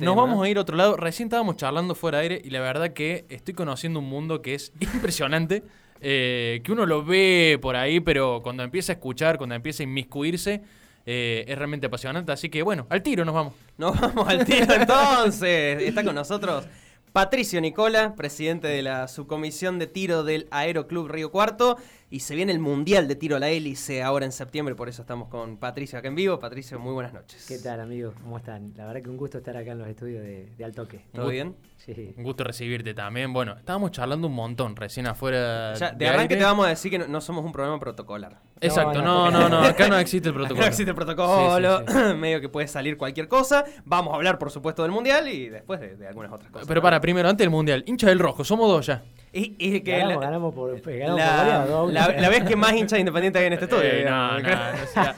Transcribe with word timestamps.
Nos 0.00 0.16
vamos 0.16 0.44
a 0.44 0.48
ir 0.48 0.58
a 0.58 0.62
otro 0.62 0.76
lado. 0.76 0.96
Recién 0.96 1.28
estábamos 1.28 1.56
charlando 1.56 1.94
fuera 1.94 2.18
de 2.18 2.22
aire 2.24 2.42
y 2.44 2.50
la 2.50 2.58
verdad 2.60 2.92
que 2.92 3.26
estoy 3.28 3.54
conociendo 3.54 4.00
un 4.00 4.06
mundo 4.06 4.42
que 4.42 4.54
es 4.54 4.72
impresionante. 4.80 5.62
eh, 6.00 6.60
que 6.64 6.72
uno 6.72 6.84
lo 6.84 7.04
ve 7.04 7.58
por 7.62 7.76
ahí, 7.76 8.00
pero 8.00 8.40
cuando 8.42 8.64
empieza 8.64 8.90
a 8.92 8.94
escuchar, 8.96 9.38
cuando 9.38 9.54
empieza 9.54 9.82
a 9.82 9.84
inmiscuirse, 9.84 10.62
eh, 11.06 11.44
es 11.46 11.56
realmente 11.56 11.86
apasionante. 11.86 12.32
Así 12.32 12.48
que 12.48 12.64
bueno, 12.64 12.88
al 12.90 13.02
tiro 13.04 13.24
nos 13.24 13.34
vamos. 13.36 13.52
Nos 13.78 13.98
vamos 14.00 14.28
al 14.28 14.44
tiro 14.44 14.74
entonces. 14.74 15.80
Está 15.82 16.02
con 16.04 16.14
nosotros 16.16 16.66
Patricio 17.12 17.60
Nicola, 17.60 18.14
presidente 18.16 18.66
de 18.66 18.82
la 18.82 19.06
subcomisión 19.06 19.78
de 19.78 19.86
tiro 19.86 20.24
del 20.24 20.48
Aeroclub 20.50 21.06
Río 21.08 21.30
Cuarto. 21.30 21.76
Y 22.10 22.20
se 22.20 22.34
viene 22.36 22.52
el 22.52 22.60
Mundial 22.60 23.08
de 23.08 23.16
Tiro 23.16 23.36
a 23.36 23.40
la 23.40 23.48
Hélice 23.48 24.02
ahora 24.02 24.24
en 24.24 24.30
septiembre, 24.30 24.74
por 24.74 24.88
eso 24.88 25.02
estamos 25.02 25.28
con 25.28 25.56
Patricio 25.56 25.98
acá 25.98 26.06
en 26.08 26.14
vivo. 26.14 26.38
Patricio, 26.38 26.78
muy 26.78 26.92
buenas 26.92 27.12
noches. 27.12 27.44
¿Qué 27.48 27.58
tal, 27.58 27.80
amigos? 27.80 28.14
¿Cómo 28.22 28.36
están? 28.36 28.72
La 28.76 28.86
verdad 28.86 29.02
que 29.02 29.10
un 29.10 29.16
gusto 29.16 29.38
estar 29.38 29.56
acá 29.56 29.72
en 29.72 29.78
los 29.78 29.88
estudios 29.88 30.22
de, 30.22 30.52
de 30.56 30.64
Altoque. 30.64 31.06
¿Todo 31.12 31.28
bien? 31.28 31.56
Sí. 31.76 32.14
Un 32.16 32.22
gusto 32.22 32.44
recibirte 32.44 32.94
también. 32.94 33.32
Bueno, 33.32 33.56
estábamos 33.58 33.90
charlando 33.90 34.28
un 34.28 34.34
montón 34.34 34.76
recién 34.76 35.06
afuera. 35.06 35.74
Ya, 35.74 35.90
de 35.92 36.06
arranque 36.06 36.34
aire. 36.34 36.36
te 36.36 36.44
vamos 36.44 36.66
a 36.66 36.68
decir 36.68 36.90
que 36.90 36.98
no, 36.98 37.08
no 37.08 37.20
somos 37.20 37.44
un 37.44 37.52
programa 37.52 37.80
protocolar. 37.80 38.38
Exacto, 38.60 39.02
No, 39.02 39.30
no, 39.30 39.48
no, 39.48 39.58
acá 39.60 39.88
no 39.88 39.98
existe 39.98 40.28
el 40.28 40.34
protocolo. 40.34 40.60
No 40.60 40.66
existe 40.66 40.94
protocolo, 40.94 41.78
Sí, 41.80 41.84
sí, 41.88 42.14
medio 42.16 42.40
que 42.40 42.48
puede 42.48 42.68
salir 42.68 42.96
cualquier 42.96 43.28
cosa. 43.28 43.64
Vamos 43.84 44.12
a 44.12 44.16
hablar, 44.16 44.38
por 44.38 44.50
supuesto, 44.50 44.82
del 44.82 44.92
Mundial 44.92 45.26
y 45.28 45.48
después 45.48 45.80
de, 45.80 45.96
de 45.96 46.06
algunas 46.06 46.32
otras 46.32 46.50
cosas. 46.52 46.68
Pero 46.68 46.80
para, 46.80 47.00
primero, 47.00 47.28
antes 47.28 47.44
del 47.44 47.50
mundial, 47.50 47.82
hincha 47.86 48.08
del 48.08 48.18
rojo, 48.18 48.44
somos 48.44 48.68
dos 48.68 48.86
ya. 48.86 49.02
Y, 49.36 49.56
y 49.58 49.80
que 49.80 49.90
Ganamos, 49.98 50.14
la, 50.14 50.20
ganamos 50.20 50.54
por, 50.54 50.80
ganamos 50.80 51.18
la- 51.18 52.06
por 52.06 52.30
vez 52.30 52.44
que 52.44 52.54
más 52.54 52.72
hincha 52.72 52.94
de 52.94 53.00
independiente 53.00 53.40
hay 53.40 53.46
en 53.46 53.52
este 53.54 53.64
estudio. 53.64 53.82
Eh, 53.90 54.04
no, 54.08 54.38
no, 54.38 54.48
no 54.48 54.86
sea- 54.92 55.16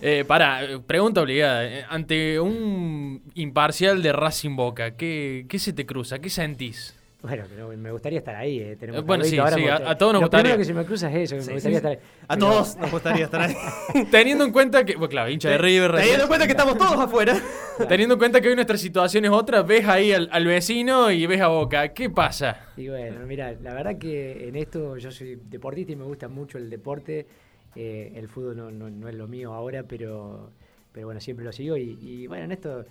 eh, 0.00 0.24
para, 0.26 0.64
eh, 0.64 0.78
pregunta 0.86 1.20
obligada. 1.20 1.66
eh, 1.66 1.84
Ante 1.90 2.40
un 2.40 3.22
imparcial 3.34 4.02
de 4.02 4.12
Racing 4.14 4.56
Boca, 4.56 4.92
¿qué, 4.96 5.44
qué 5.50 5.58
se 5.58 5.74
te 5.74 5.84
cruza? 5.84 6.18
¿Qué 6.18 6.30
sentís? 6.30 6.94
Bueno, 7.20 7.44
pero 7.48 7.68
me 7.76 7.90
gustaría 7.90 8.20
estar 8.20 8.36
ahí. 8.36 8.60
eh, 8.60 8.76
tenemos 8.76 9.00
Eh, 9.00 9.04
bueno, 9.04 9.24
sí, 9.24 9.36
ahora, 9.38 9.56
sí, 9.56 9.66
a- 9.66 9.98
todos 9.98 10.12
nos 10.12 10.20
Lo 10.20 10.26
gustaría. 10.28 10.42
primero 10.54 10.58
que 10.58 10.64
se 10.64 10.72
me 10.74 10.84
cruza 10.84 11.10
es 11.10 11.16
eso, 11.32 11.34
que 11.36 11.42
Sí, 11.42 11.48
me 11.48 11.54
gustaría 11.54 11.78
sí. 11.80 11.86
estar 11.86 11.90
ahí. 11.92 11.98
A 12.28 12.34
Pero- 12.36 12.46
todos 12.46 12.76
nos 12.76 12.90
gustaría 12.92 13.24
estar 13.24 13.40
ahí. 13.40 13.54
Teniendo 14.12 14.44
en 14.44 14.52
cuenta 14.52 14.84
que, 14.84 14.94
bueno, 14.94 15.08
claro, 15.08 15.28
hincha 15.30 15.50
de 15.50 15.58
River. 15.58 15.96
Teniendo 15.96 16.22
en 16.22 16.28
cuenta 16.28 16.46
que 16.46 16.52
estamos 16.52 16.78
todos 16.78 16.92
afuera. 16.96 17.34
Teniendo 17.88 18.14
en 18.14 18.18
cuenta 18.20 18.40
que 18.40 18.48
hoy 18.48 18.54
nuestra 18.54 18.76
situación 18.78 19.24
es 19.24 19.32
otra, 19.32 19.62
ves 19.62 19.88
ahí 19.88 20.12
al, 20.12 20.28
al 20.30 20.46
vecino 20.46 21.10
y 21.10 21.26
ves 21.26 21.40
a 21.40 21.48
Boca. 21.48 21.88
¿Qué 21.92 22.08
pasa? 22.08 22.66
Y 22.76 22.88
bueno, 22.88 23.26
mira, 23.26 23.52
la 23.62 23.74
verdad 23.74 23.98
que 23.98 24.46
en 24.48 24.54
esto 24.54 24.96
yo 24.96 25.10
soy 25.10 25.40
deportista 25.50 25.90
y 25.92 25.96
me 25.96 26.04
gusta 26.04 26.28
mucho 26.28 26.56
el 26.56 26.70
deporte. 26.70 27.26
Eh, 27.74 28.12
el 28.14 28.28
fútbol 28.28 28.56
no, 28.56 28.70
no- 28.70 28.90
no 28.90 29.08
es 29.08 29.14
lo 29.16 29.26
mío 29.26 29.52
ahora, 29.54 29.82
pero, 29.82 30.52
pero 30.92 31.06
bueno, 31.08 31.20
siempre 31.20 31.44
lo 31.44 31.50
sigo. 31.50 31.76
Y, 31.76 31.98
y 32.00 32.26
bueno, 32.28 32.44
en 32.44 32.52
esto, 32.52 32.84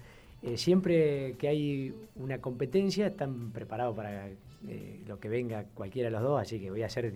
eh, 0.43 0.57
siempre 0.57 1.35
que 1.39 1.47
hay 1.47 1.93
una 2.15 2.39
competencia, 2.39 3.07
están 3.07 3.51
preparados 3.51 3.95
para 3.95 4.27
eh, 4.67 5.01
lo 5.07 5.19
que 5.19 5.29
venga 5.29 5.65
cualquiera 5.73 6.07
de 6.07 6.11
los 6.11 6.21
dos. 6.21 6.41
Así 6.41 6.59
que 6.59 6.69
voy 6.69 6.83
a 6.83 6.89
ser 6.89 7.11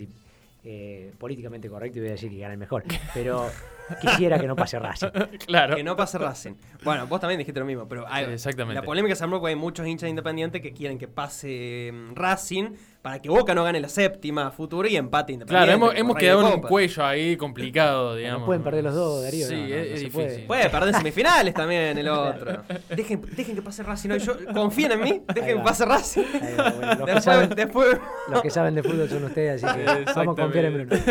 eh, 0.64 1.12
políticamente 1.18 1.68
correcto 1.68 1.98
y 1.98 2.02
voy 2.02 2.08
a 2.08 2.12
decir 2.12 2.30
que 2.30 2.38
gane 2.38 2.54
el 2.54 2.58
mejor. 2.58 2.84
Pero 3.14 3.46
quisiera 4.00 4.38
que 4.38 4.46
no 4.46 4.56
pase 4.56 4.78
Racing. 4.78 5.08
Claro. 5.46 5.76
Que 5.76 5.82
no 5.84 5.96
pase 5.96 6.18
Racing. 6.18 6.52
Bueno, 6.84 7.06
vos 7.06 7.20
también 7.20 7.38
dijiste 7.38 7.58
lo 7.60 7.66
mismo, 7.66 7.86
pero 7.88 8.04
hay- 8.08 8.26
Sí, 8.26 8.32
exactamente. 8.32 8.80
la 8.80 8.82
polémica 8.82 9.14
se 9.14 9.24
armó 9.24 9.38
porque 9.40 9.50
hay 9.50 9.56
muchos 9.56 9.86
hinchas 9.86 10.08
independientes 10.08 10.60
que 10.62 10.72
quieren 10.72 10.98
que 10.98 11.08
pase 11.08 11.90
mm, 11.92 12.14
Racing 12.14 12.70
para 13.02 13.20
que 13.20 13.28
Boca 13.28 13.52
no 13.54 13.64
gane 13.64 13.80
la 13.80 13.88
séptima 13.88 14.50
futuro 14.52 14.86
y 14.88 14.94
empate 14.96 15.32
Independiente. 15.32 15.74
Claro, 15.76 15.92
hemos, 15.96 16.16
quedado 16.16 16.46
en 16.46 16.54
un 16.54 16.60
cuello 16.60 17.04
ahí 17.04 17.36
complicado, 17.36 18.14
digamos. 18.14 18.40
No 18.42 18.46
pueden 18.46 18.62
perder 18.62 18.84
los 18.84 18.94
dos, 18.94 19.22
Darío. 19.24 19.46
Sí, 19.48 19.54
no, 19.56 19.60
no, 19.60 19.66
es, 19.66 19.70
no 19.70 19.76
es 19.76 19.88
se 19.88 20.04
difícil. 20.04 20.10
puede. 20.12 20.38
Puede 20.46 20.70
perder 20.70 20.94
semifinales 20.98 21.52
también 21.54 21.98
el 21.98 22.08
otro. 22.08 22.62
Dejen, 22.90 23.20
dejen 23.34 23.56
que 23.56 23.62
pase 23.62 23.82
Racing 23.82 24.10
hoy. 24.10 24.18
Yo, 24.20 24.34
confíen 24.54 24.92
en 24.92 25.00
mí, 25.00 25.22
dejen 25.34 25.56
que 25.58 25.62
pase 25.64 25.84
Racing. 25.84 26.22
Ahí 26.40 26.54
va, 26.56 26.70
bueno, 26.70 26.86
los, 26.94 26.96
que 26.98 27.04
Después, 27.06 27.24
saben, 27.24 27.50
después- 27.50 27.98
los 28.28 28.42
que 28.42 28.50
saben 28.50 28.74
de 28.76 28.82
fútbol 28.84 29.08
son 29.08 29.24
ustedes, 29.24 29.64
así 29.64 29.78
que 29.78 29.84
vamos 30.14 30.38
a 30.38 30.42
confiar 30.42 30.64
en 30.66 30.74
Bruno. 30.74 31.02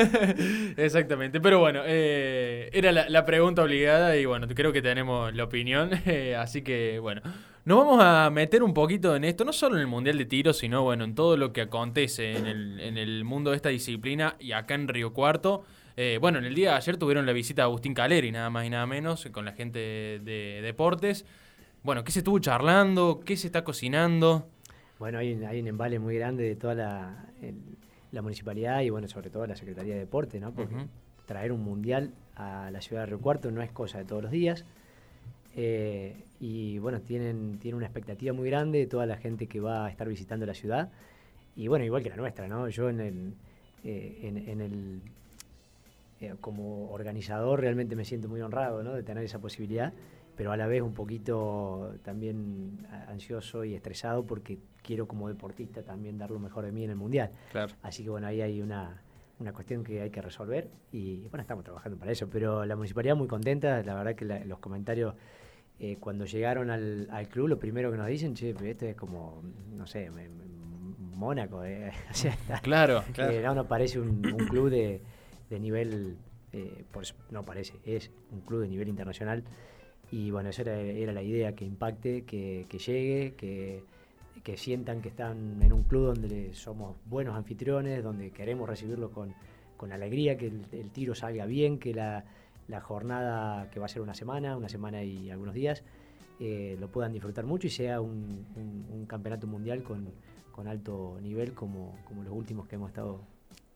Exactamente, 0.78 1.42
pero 1.42 1.60
bueno, 1.60 1.82
eh, 1.86 2.70
era 2.72 2.92
la, 2.92 3.10
la 3.10 3.26
pregunta 3.26 3.64
obligada 3.64 4.16
y 4.18 4.26
bueno, 4.26 4.48
creo 4.48 4.72
que 4.74 4.82
tenemos 4.82 5.34
la 5.34 5.44
opinión, 5.44 5.90
eh, 6.06 6.36
así 6.36 6.62
que 6.62 7.00
bueno, 7.00 7.22
nos 7.66 7.78
vamos 7.78 8.00
a 8.04 8.30
meter 8.32 8.64
un 8.64 8.74
poquito 8.74 9.16
en 9.16 9.24
esto, 9.24 9.46
no 9.46 9.54
solo 9.54 9.76
en 9.76 9.82
el 9.82 9.88
Mundial 9.88 10.18
de 10.18 10.26
Tiro, 10.26 10.54
sino 10.54 10.84
bueno, 10.84 11.04
en 11.04 11.14
todo 11.16 11.38
lo 11.38 11.54
que 11.54 11.62
acontece 11.62 12.36
en 12.38 12.48
el, 12.48 12.80
en 12.80 12.98
el 12.98 13.24
mundo 13.24 13.52
de 13.52 13.56
esta 13.58 13.70
disciplina 13.70 14.36
y 14.40 14.52
acá 14.54 14.76
en 14.76 14.88
Río 14.88 15.14
Cuarto. 15.14 15.64
Eh, 15.98 16.18
bueno, 16.22 16.40
en 16.40 16.46
el 16.46 16.56
día 16.56 16.72
de 16.72 16.78
ayer 16.78 16.98
tuvieron 16.98 17.26
la 17.26 17.34
visita 17.34 17.62
de 17.62 17.66
Agustín 17.66 17.94
Caleri, 17.94 18.32
nada 18.32 18.50
más 18.50 18.66
y 18.66 18.70
nada 18.70 18.88
menos, 18.88 19.28
con 19.32 19.46
la 19.46 19.52
gente 19.52 19.78
de, 19.80 20.20
de 20.24 20.62
deportes. 20.62 21.26
Bueno, 21.84 22.04
¿qué 22.04 22.12
se 22.12 22.20
estuvo 22.20 22.40
charlando? 22.40 23.20
¿Qué 23.26 23.36
se 23.38 23.48
está 23.48 23.64
cocinando? 23.64 24.48
Bueno, 25.00 25.18
hay 25.20 25.34
un, 25.34 25.44
hay 25.46 25.60
un 25.60 25.68
embale 25.68 26.00
muy 26.00 26.16
grande 26.16 26.44
de 26.44 26.56
toda 26.56 26.76
la, 26.76 27.26
el- 27.42 27.78
la 28.12 28.22
municipalidad 28.22 28.82
y 28.82 28.90
bueno, 28.90 29.08
sobre 29.08 29.30
todo 29.30 29.46
la 29.48 29.56
Secretaría 29.56 29.94
de 29.94 30.00
Deporte, 30.02 30.40
¿no? 30.40 30.54
Porque. 30.54 30.76
Traer 31.26 31.52
un 31.52 31.64
mundial 31.64 32.14
a 32.36 32.72
la 32.72 32.82
ciudad 32.82 33.04
de 33.04 33.08
Río 33.08 33.20
Cuarto 33.20 33.52
no 33.52 33.62
es 33.62 33.72
cosa 33.72 34.00
de 34.00 34.06
todos 34.06 34.24
los 34.24 34.32
días. 34.32 34.66
Eh, 35.56 36.16
y 36.40 36.80
bueno, 36.80 37.02
tienen, 37.02 37.60
tienen 37.60 37.78
una 37.78 37.86
expectativa 37.86 38.34
muy 38.34 38.50
grande 38.50 38.80
de 38.80 38.88
toda 38.88 39.06
la 39.06 39.18
gente 39.18 39.48
que 39.48 39.60
va 39.60 39.86
a 39.86 39.90
estar 39.90 40.08
visitando 40.08 40.46
la 40.46 40.54
ciudad. 40.54 40.90
Y 41.56 41.68
bueno, 41.68 41.86
igual 41.86 42.04
que 42.04 42.10
la 42.10 42.16
nuestra, 42.16 42.48
¿no? 42.48 42.70
Yo 42.70 42.90
en 42.90 43.00
el, 43.00 43.34
eh, 43.84 44.20
en, 44.24 44.38
en 44.38 44.62
el 44.62 45.02
eh, 46.22 46.36
como 46.40 46.92
organizador 46.92 47.60
realmente 47.60 47.96
me 47.96 48.06
siento 48.06 48.30
muy 48.30 48.42
honrado, 48.42 48.84
¿no? 48.84 48.94
De 48.94 49.04
tener 49.04 49.24
esa 49.24 49.40
posibilidad, 49.40 49.94
pero 50.38 50.52
a 50.52 50.58
la 50.58 50.68
vez 50.68 50.82
un 50.82 50.94
poquito 50.94 51.96
también 52.04 52.88
ansioso 53.08 53.66
y 53.66 53.74
estresado 53.76 54.24
porque 54.24 54.58
quiero 54.82 55.08
como 55.08 55.28
deportista 55.28 55.84
también 55.84 56.18
dar 56.18 56.32
lo 56.32 56.40
mejor 56.40 56.66
de 56.66 56.72
mí 56.72 56.84
en 56.84 56.92
el 56.92 56.96
mundial. 56.96 57.32
Claro. 57.52 57.74
Así 57.84 58.04
que 58.04 58.10
bueno, 58.10 58.28
ahí 58.28 58.42
hay 58.42 58.62
una, 58.62 59.02
una 59.42 59.54
cuestión 59.54 59.84
que 59.84 60.02
hay 60.02 60.10
que 60.10 60.22
resolver 60.22 60.70
y 60.92 61.22
bueno, 61.30 61.42
estamos 61.42 61.64
trabajando 61.64 61.98
para 61.98 62.12
eso. 62.12 62.30
Pero 62.30 62.66
la 62.66 62.76
municipalidad 62.76 63.16
muy 63.16 63.28
contenta, 63.28 63.82
la 63.84 63.96
verdad 63.96 64.16
que 64.16 64.26
la- 64.26 64.46
los 64.46 64.60
comentarios 64.60 65.16
eh, 65.80 65.98
cuando 66.00 66.26
llegaron 66.26 66.70
al, 66.70 67.08
al 67.12 67.28
club, 67.28 67.48
lo 67.48 67.58
primero 67.60 67.92
que 67.92 67.98
nos 67.98 68.08
dicen, 68.08 68.36
che, 68.36 68.52
esto 68.52 68.86
es 68.86 68.96
como, 68.96 69.42
no 69.76 69.88
sé, 69.88 70.10
me- 70.12 70.30
me- 70.30 70.46
Mónaco. 71.16 71.64
eh". 71.64 71.92
O 72.12 72.14
sea, 72.14 72.38
Claro, 72.62 73.04
eh, 73.32 73.42
no, 73.44 73.56
no 73.56 73.68
parece 73.68 74.00
un, 74.00 74.32
un 74.32 74.46
club 74.48 74.70
de, 74.70 75.02
de 75.50 75.60
nivel, 75.60 76.18
eso 76.92 77.16
no 77.32 77.44
parece, 77.44 77.74
es 77.84 78.12
un 78.32 78.42
club 78.42 78.62
de 78.62 78.68
nivel 78.68 78.88
internacional. 78.90 79.44
Y 80.12 80.30
bueno, 80.30 80.50
esa 80.50 80.64
era, 80.64 80.80
era 80.80 81.14
la 81.14 81.24
idea, 81.24 81.56
que 81.56 81.64
impacte, 81.66 82.24
que, 82.26 82.66
que 82.70 82.78
llegue, 82.78 83.34
que, 83.36 83.84
que 84.44 84.58
sientan 84.58 85.02
que 85.02 85.10
están 85.10 85.62
en 85.62 85.72
un 85.74 85.84
club 85.84 86.08
donde 86.16 86.54
somos 86.54 86.96
buenos 87.06 87.36
anfitriones, 87.36 88.04
donde 88.04 88.32
queremos 88.32 88.68
recibirlos 88.68 89.12
con, 89.12 89.34
con 89.78 89.92
alegría, 89.92 90.38
que 90.38 90.48
el, 90.48 90.66
el 90.72 90.90
tiro 90.92 91.14
salga 91.16 91.46
bien, 91.46 91.78
que 91.78 91.94
la, 91.94 92.26
la 92.68 92.82
jornada, 92.82 93.70
que 93.70 93.80
va 93.80 93.86
a 93.86 93.90
ser 93.90 94.02
una 94.02 94.14
semana, 94.14 94.58
una 94.58 94.70
semana 94.70 95.04
y 95.04 95.30
algunos 95.30 95.54
días, 95.54 95.84
eh, 96.40 96.76
lo 96.80 96.88
puedan 96.90 97.14
disfrutar 97.14 97.46
mucho 97.46 97.68
y 97.68 97.70
sea 97.70 98.02
un, 98.02 98.46
un- 98.56 98.86
un 98.92 99.06
campeonato 99.06 99.46
mundial 99.46 99.84
con, 99.84 100.10
con 100.52 100.68
alto 100.68 101.20
nivel 101.22 101.54
como, 101.54 101.96
como 102.06 102.24
los 102.24 102.34
últimos 102.34 102.68
que 102.68 102.76
hemos 102.76 102.90
estado 102.90 103.22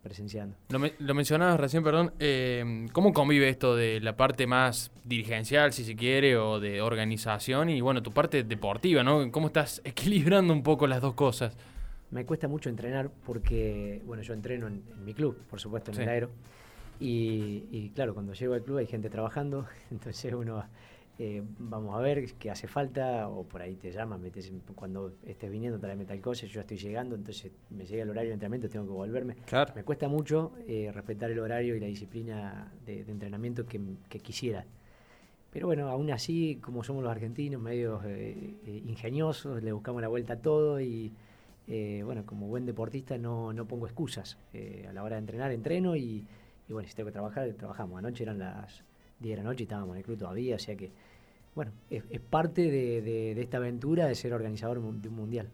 presenciando. 0.06 0.56
Lo, 0.70 0.80
me- 0.80 0.94
lo 1.00 1.14
mencionabas 1.16 1.60
recién, 1.60 1.84
perdón. 1.84 2.14
eh, 2.20 2.86
¿Cómo 2.94 3.12
convive 3.12 3.50
esto 3.50 3.76
de 3.76 4.00
la 4.00 4.16
parte 4.16 4.48
más 4.48 4.92
dirigencial, 5.04 5.74
si 5.74 5.84
se 5.84 5.96
quiere, 5.96 6.38
o 6.38 6.60
de 6.60 6.82
organización 6.82 7.70
y, 7.70 7.82
bueno, 7.82 8.02
tu 8.04 8.12
parte 8.12 8.44
deportiva, 8.44 9.04
¿no? 9.04 9.30
¿Cómo 9.32 9.48
estás 9.48 9.82
equilibrando 9.84 10.54
un 10.54 10.62
poco 10.64 10.86
las 10.88 11.02
dos 11.02 11.16
cosas? 11.16 11.58
Me 12.12 12.24
cuesta 12.24 12.48
mucho 12.48 12.70
entrenar 12.70 13.10
porque, 13.26 14.02
bueno, 14.06 14.22
yo 14.24 14.34
entreno 14.36 14.68
en, 14.68 14.84
en 14.96 15.04
mi 15.04 15.14
club, 15.16 15.36
por 15.50 15.60
supuesto, 15.60 15.90
en 15.92 15.98
Sí. 15.98 16.04
el 16.04 16.10
aero. 16.10 16.30
Y, 17.00 17.66
y 17.72 17.92
claro, 17.94 18.14
cuando 18.14 18.34
llego 18.34 18.54
al 18.54 18.62
club 18.64 18.78
hay 18.78 18.86
gente 18.88 19.10
trabajando, 19.10 19.66
entonces 19.92 20.32
uno, 20.34 20.64
eh, 21.18 21.42
vamos 21.60 21.96
a 21.96 22.00
ver 22.00 22.34
qué 22.34 22.52
hace 22.52 22.68
falta, 22.68 23.30
o 23.30 23.44
por 23.44 23.62
ahí 23.62 23.76
te 23.76 23.92
llaman, 23.92 24.22
me 24.22 24.30
dicen, 24.30 24.62
cuando 24.76 25.14
estés 25.26 25.50
viniendo, 25.50 25.80
tráeme 25.80 26.06
tal 26.06 26.20
cosa, 26.20 26.46
yo 26.46 26.54
ya 26.54 26.62
estoy 26.62 26.78
llegando, 26.78 27.16
entonces 27.16 27.52
me 27.70 27.86
llega 27.86 28.04
el 28.04 28.10
horario 28.10 28.30
de 28.30 28.34
entrenamiento, 28.34 28.70
tengo 28.70 28.86
que 28.86 28.92
volverme. 28.92 29.36
Claro. 29.46 29.74
Me 29.76 29.84
cuesta 29.84 30.08
mucho 30.08 30.52
eh, 30.68 30.92
respetar 30.94 31.32
el 31.32 31.40
horario 31.40 31.76
y 31.76 31.80
la 31.80 31.88
disciplina 31.88 32.72
de, 32.86 33.04
de 33.04 33.12
entrenamiento 33.12 33.66
que, 33.66 33.80
que 34.10 34.20
quisiera. 34.20 34.66
Pero 35.52 35.68
bueno, 35.68 35.88
aún 35.88 36.12
así, 36.12 36.60
como 36.62 36.84
somos 36.84 37.02
los 37.02 37.12
argentinos, 37.12 37.62
medios 37.62 38.04
eh, 38.06 38.84
ingeniosos, 38.86 39.64
le 39.64 39.72
buscamos 39.72 40.02
la 40.02 40.10
vuelta 40.10 40.34
a 40.34 40.38
todo 40.42 40.82
y 40.82 41.14
eh, 41.68 42.02
bueno, 42.04 42.26
como 42.26 42.48
buen 42.48 42.66
deportista 42.66 43.18
no, 43.18 43.54
no 43.54 43.66
pongo 43.66 43.86
excusas. 43.86 44.38
A 44.90 44.92
la 44.92 45.02
hora 45.02 45.16
de 45.16 45.22
entrenar, 45.22 45.54
entreno 45.54 45.96
y, 45.96 46.26
y 46.68 46.74
bueno, 46.74 46.90
si 46.90 46.94
tengo 46.94 47.08
que 47.08 47.14
trabajar, 47.14 47.50
trabajamos. 47.54 48.00
Anoche 48.00 48.24
eran 48.24 48.38
las 48.38 48.84
10 49.20 49.38
de 49.38 49.44
la 49.44 49.50
noche 49.50 49.64
y 49.64 49.66
estábamos 49.66 49.96
en 49.96 50.00
el 50.00 50.04
club 50.04 50.18
todavía, 50.18 50.56
o 50.56 50.60
sea 50.60 50.76
que 50.76 50.92
bueno, 51.56 51.72
es, 51.90 52.04
parte 52.30 52.70
de, 52.70 53.42
esta 53.42 53.58
aventura 53.58 54.08
de 54.08 54.16
ser 54.16 54.34
organizador 54.34 54.82
de 54.82 55.08
un 55.08 55.16
mundial. 55.16 55.50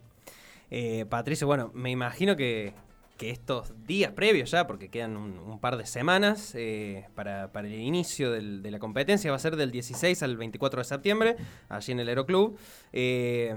Eh, 0.72 1.06
Patricio, 1.08 1.46
bueno, 1.46 1.69
me 1.75 1.92
imagino 1.92 2.36
que, 2.36 2.74
que 3.22 3.30
estos 3.30 3.72
días 3.86 4.13
previos 4.13 4.50
ya, 4.50 4.66
porque 4.66 4.90
quedan 4.90 5.16
un, 5.16 5.60
par 5.60 5.78
de 5.78 5.86
semanas 5.86 6.56
eh, 6.56 7.06
para, 7.13 7.52
el 7.54 7.74
inicio 7.75 8.31
de 8.31 8.72
la 8.72 8.80
competencia, 8.80 9.30
va 9.30 9.38
a 9.38 9.40
ser 9.40 9.58
del 9.58 9.69
16 9.69 10.24
al 10.24 10.38
24 10.38 10.81
de 10.81 10.86
septiembre, 10.86 11.36
allí 11.69 11.92
en 11.92 12.00
el 12.00 12.10
Aeroclub. 12.10 12.57
Eh, 12.94 13.56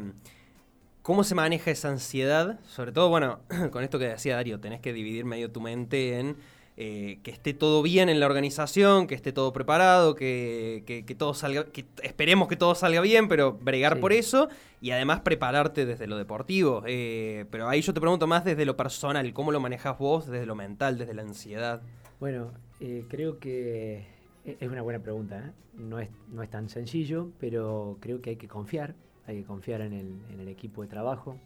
¿Cómo 1.01 1.25
se 1.25 1.35
maneja 1.35 1.71
esa 1.71 1.89
ansiedad? 1.89 2.61
Sobre 2.67 2.93
todo, 2.93 3.09
bueno, 3.09 3.41
con 3.71 3.83
esto 3.83 3.99
que 3.99 4.09
decía 4.09 4.37
Darío, 4.37 4.61
tenés 4.61 4.81
que 4.81 4.93
dividir 4.93 5.25
medio 5.25 5.51
tu 5.51 5.63
mente 5.63 6.21
en 6.21 6.37
eh, 6.77 7.21
que 7.23 7.31
esté 7.31 7.55
todo 7.55 7.83
bien 7.83 8.09
en 8.09 8.19
la 8.19 8.27
organización, 8.27 9.07
que 9.07 9.15
esté 9.15 9.33
todo 9.33 9.53
preparado, 9.53 10.17
que, 10.17 11.05
todo 11.17 11.33
salga, 11.33 11.67
que 11.67 11.85
esperemos 12.03 12.49
que 12.49 12.57
todo 12.57 12.75
salga 12.75 13.01
bien, 13.01 13.29
pero 13.29 13.53
bregar 13.53 14.01
por 14.01 14.13
eso 14.13 14.49
y 14.81 14.91
además 14.91 15.21
prepararte 15.21 15.87
desde 15.87 16.09
lo 16.09 16.17
deportivo. 16.17 16.83
Eh, 16.87 17.45
pero 17.53 17.69
ahí 17.69 17.81
yo 17.81 17.95
te 17.95 18.01
pregunto 18.01 18.27
más 18.27 18.45
desde 18.45 18.65
lo 18.65 18.77
personal, 18.77 19.33
¿cómo 19.33 19.53
lo 19.53 19.61
manejas 19.61 19.97
vos 19.99 20.27
desde 20.27 20.47
lo 20.47 20.57
mental, 20.57 20.99
desde 20.99 21.15
la 21.15 21.23
ansiedad? 21.23 21.81
Bueno, 22.19 22.51
eh, 22.81 23.05
creo 23.09 23.39
que 23.39 24.09
es 24.45 24.69
una 24.69 24.83
buena 24.83 24.99
pregunta. 24.99 25.53
No, 25.75 26.01
es, 26.01 26.09
no 26.33 26.43
es 26.43 26.51
tan 26.51 26.69
sencillo, 26.69 27.31
pero 27.39 27.99
creo 28.01 28.21
que 28.21 28.31
hay 28.31 28.37
que 28.37 28.49
confiar, 28.49 28.97
hay 29.29 29.43
que 29.43 29.45
confiar 29.45 29.81
en 29.81 29.93
el, 29.93 30.19
en 30.33 30.41
el 30.41 30.49
equipo 30.49 30.83
de 30.83 30.89
trabajo. 30.89 31.39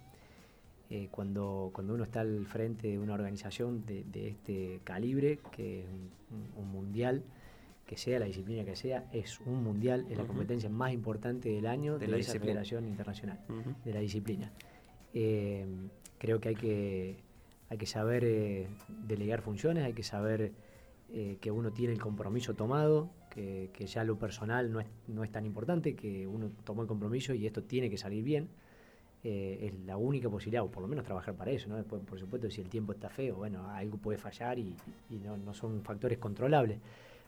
Eh, 0.90 1.08
cuando, 1.10 1.70
cuando 1.74 1.92
uno 1.92 2.04
está 2.04 2.20
al 2.20 2.46
frente 2.46 2.88
de 2.88 2.98
una 2.98 3.12
organización 3.12 3.84
de, 3.84 4.28
este 4.28 4.80
calibre, 4.84 5.38
que 5.52 5.80
es 5.80 5.86
un, 6.56 6.72
mundial, 6.72 7.22
que 7.84 7.98
sea 7.98 8.18
la 8.18 8.24
disciplina 8.24 8.64
que 8.64 8.74
sea, 8.74 9.06
es 9.12 9.38
un 9.40 9.62
mundial, 9.62 10.06
es 10.08 10.16
la 10.16 10.24
competencia 10.24 10.70
más 10.70 10.94
importante 10.94 11.50
del 11.50 11.66
año 11.66 11.98
de, 11.98 12.08
la 12.08 12.16
esa 12.16 12.38
federación 12.40 12.88
internacional, 12.88 13.38
de 13.84 13.92
la 13.92 14.00
disciplina. 14.00 14.50
Eh, 15.12 15.66
creo 16.16 16.40
que 16.40 16.48
hay 16.48 16.54
que, 16.54 17.16
hay 17.68 17.76
que 17.76 17.86
saber 17.86 18.24
eh, 18.24 18.68
delegar 19.06 19.42
funciones, 19.42 19.84
hay 19.84 19.92
que 19.92 20.02
saber 20.02 20.52
que 21.40 21.50
uno 21.50 21.72
tiene 21.72 21.94
el 21.94 22.00
compromiso 22.00 22.52
tomado, 22.52 23.08
que, 23.30 23.70
que, 23.72 23.86
ya 23.86 24.04
lo 24.04 24.18
personal 24.18 24.70
no 24.70 24.80
es, 24.80 24.86
no 25.06 25.24
es 25.24 25.32
tan 25.32 25.46
importante, 25.46 25.94
que 25.94 26.26
uno 26.26 26.50
tomó 26.64 26.82
el 26.82 26.88
compromiso 26.88 27.32
y 27.32 27.46
esto 27.46 27.62
tiene 27.62 27.88
que 27.88 27.96
salir 27.96 28.22
bien. 28.22 28.50
Eh, 29.24 29.66
es 29.66 29.74
la 29.84 29.96
única 29.96 30.30
posibilidad, 30.30 30.62
o 30.62 30.70
por 30.70 30.80
lo 30.80 30.88
menos 30.88 31.04
trabajar 31.04 31.34
para 31.34 31.50
eso, 31.50 31.68
¿no? 31.68 31.82
Por 31.82 32.18
supuesto, 32.18 32.48
si 32.50 32.60
el 32.60 32.68
tiempo 32.68 32.92
está 32.92 33.08
feo, 33.08 33.36
bueno, 33.36 33.68
algo 33.70 33.98
puede 33.98 34.16
fallar 34.16 34.58
y, 34.58 34.76
no, 35.10 35.54
son 35.54 35.82
factores 35.82 36.18
controlables. 36.18 36.78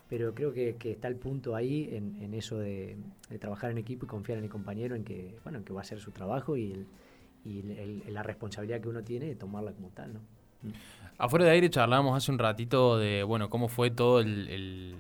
Pero 0.08 0.34
creo 0.34 0.52
que, 0.52 0.76
está 0.84 1.08
el 1.08 1.16
punto 1.16 1.54
ahí 1.56 1.88
en, 1.92 2.34
eso 2.34 2.58
de, 2.58 2.96
trabajar 3.40 3.70
en 3.72 3.78
equipo 3.78 4.06
y 4.06 4.08
confiar 4.08 4.38
en 4.38 4.44
el 4.44 4.50
compañero 4.50 4.94
en 4.94 5.04
que, 5.04 5.36
bueno, 5.42 5.64
que 5.64 5.72
va 5.72 5.80
a 5.80 5.82
hacer 5.82 6.00
su 6.00 6.12
trabajo 6.12 6.56
y, 6.56 6.86
la 7.44 8.22
responsabilidad 8.22 8.80
que 8.80 8.88
uno 8.88 9.02
tiene 9.02 9.26
de 9.26 9.34
tomarla 9.34 9.72
como 9.72 9.88
tal, 9.88 10.14
¿no? 10.14 10.20
Afuera 11.18 11.44
de 11.44 11.50
aire 11.50 11.70
charlamos 11.70 12.16
hace 12.16 12.32
un 12.32 12.38
ratito 12.38 12.98
de, 12.98 13.22
bueno, 13.22 13.50
cómo 13.50 13.68
fue 13.68 13.90
todo 13.90 14.20
el 14.20 14.96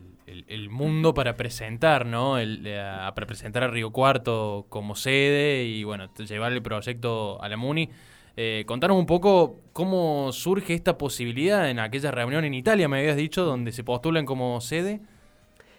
el, 0.46 0.70
mundo 0.70 1.14
para 1.14 1.36
presentar, 1.36 2.06
¿no? 2.06 2.34
Para 2.34 3.26
presentar 3.26 3.64
a 3.64 3.68
Río 3.68 3.90
Cuarto 3.90 4.66
como 4.68 4.94
sede 4.94 5.64
y, 5.64 5.84
bueno, 5.84 6.12
llevar 6.14 6.52
el 6.52 6.62
proyecto 6.62 7.42
a 7.42 7.48
la 7.48 7.56
MUNI. 7.56 7.88
Eh, 8.36 8.64
contanos 8.66 8.96
un 8.96 9.06
poco 9.06 9.60
cómo 9.72 10.32
surge 10.32 10.74
esta 10.74 10.96
posibilidad 10.96 11.68
en 11.68 11.78
aquella 11.78 12.10
reunión 12.10 12.44
en 12.44 12.54
Italia, 12.54 12.88
me 12.88 12.98
habías 12.98 13.16
dicho, 13.16 13.44
donde 13.44 13.72
se 13.72 13.84
postulan 13.84 14.24
como 14.24 14.60
sede. 14.60 15.00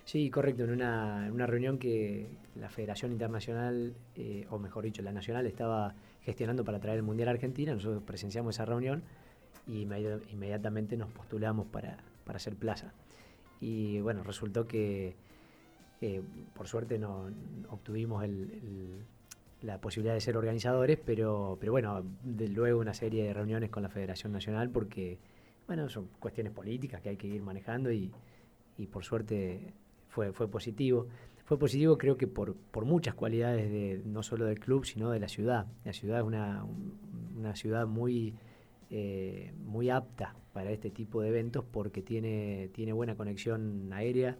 Sí, 0.03 0.29
correcto, 0.29 0.65
en 0.65 0.71
una, 0.71 1.47
reunión 1.47 1.77
que 1.77 2.27
la 2.55 2.69
Federación 2.69 3.13
Internacional, 3.13 3.93
eh, 4.15 4.45
o 4.49 4.59
mejor 4.59 4.83
dicho, 4.83 5.01
la 5.01 5.13
Nacional, 5.13 5.45
estaba 5.45 5.95
gestionando 6.23 6.65
para 6.65 6.79
traer 6.79 6.97
el 6.97 7.03
Mundial 7.03 7.29
a 7.29 7.31
Argentina. 7.31 7.73
Nosotros 7.73 8.03
presenciamos 8.05 8.55
esa 8.55 8.65
reunión 8.65 9.03
y 9.67 9.81
inmediatamente 9.81 10.97
nos 10.97 11.09
postulamos 11.11 11.67
para, 11.67 11.97
para 12.25 12.37
hacer 12.37 12.55
plaza. 12.55 12.93
Y 13.59 13.99
bueno, 14.01 14.23
resultó 14.23 14.67
que 14.67 15.15
eh, 16.01 16.21
por 16.55 16.67
suerte 16.67 16.97
no 16.97 17.29
obtuvimos 17.69 18.25
la 19.61 19.79
posibilidad 19.79 20.15
de 20.15 20.21
ser 20.21 20.35
organizadores, 20.35 20.97
pero, 20.97 21.57
pero 21.59 21.71
bueno, 21.71 22.03
luego 22.25 22.79
una 22.79 22.95
serie 22.95 23.23
de 23.25 23.33
reuniones 23.33 23.69
con 23.69 23.83
la 23.83 23.89
Federación 23.89 24.31
Nacional 24.31 24.71
porque, 24.71 25.19
bueno, 25.67 25.87
son 25.89 26.07
cuestiones 26.19 26.51
políticas 26.53 27.01
que 27.01 27.09
hay 27.09 27.17
que 27.17 27.27
ir 27.27 27.43
manejando 27.43 27.91
y, 27.91 28.11
por 28.91 29.03
suerte 29.03 29.75
fue, 30.09 30.33
fue 30.33 30.49
positivo. 30.49 31.07
Fue 31.45 31.59
positivo 31.59 31.97
creo 31.99 32.17
que 32.17 32.25
por, 32.25 32.55
por 32.55 32.85
muchas 32.85 33.13
cualidades 33.13 33.69
de, 33.69 34.01
no 34.03 34.23
solo 34.23 34.45
del 34.45 34.59
club, 34.59 34.85
sino 34.85 35.11
de 35.11 35.19
la 35.19 35.27
ciudad. 35.27 35.67
La 35.85 35.93
ciudad 35.93 36.19
es 36.21 36.25
una, 36.25 36.65
una 37.37 37.55
ciudad 37.55 37.85
muy 37.85 38.33
eh, 38.93 39.53
muy 39.63 39.89
apta 39.89 40.35
para 40.51 40.69
este 40.69 40.89
tipo 40.89 41.21
de 41.21 41.29
eventos 41.29 41.63
porque 41.63 42.01
tiene, 42.01 42.69
tiene 42.73 42.91
buena 42.91 43.15
conexión 43.15 43.89
aérea, 43.93 44.37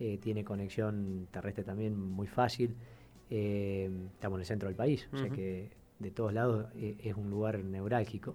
eh, 0.00 0.16
tiene 0.16 0.42
conexión 0.42 1.28
terrestre 1.30 1.64
también 1.64 1.94
muy 2.00 2.26
fácil. 2.26 2.76
Eh, 3.28 3.90
estamos 4.14 4.38
en 4.38 4.40
el 4.40 4.46
centro 4.46 4.68
del 4.68 4.76
país, 4.76 5.06
o 5.12 5.18
sea 5.18 5.28
que 5.28 5.68
de 5.98 6.10
todos 6.10 6.32
lados 6.32 6.68
es 6.74 7.14
un 7.14 7.28
lugar 7.28 7.62
neurálgico. 7.62 8.34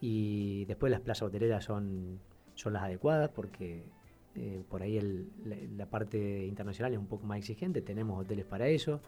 Y 0.00 0.64
después 0.64 0.90
las 0.90 1.00
plazas 1.00 1.28
hoteleras 1.28 1.64
son, 1.64 2.18
son 2.56 2.72
las 2.72 2.82
adecuadas 2.82 3.30
porque 3.30 3.84
por 4.68 4.82
ahí 4.82 4.98
la, 5.76 5.86
parte 5.86 6.44
internacional 6.44 6.92
es 6.92 6.98
un 6.98 7.06
poco 7.06 7.24
más 7.24 7.38
exigente, 7.38 7.82
tenemos 7.82 8.20
hoteles 8.20 8.46
para 8.46 8.66
eso, 8.66 9.00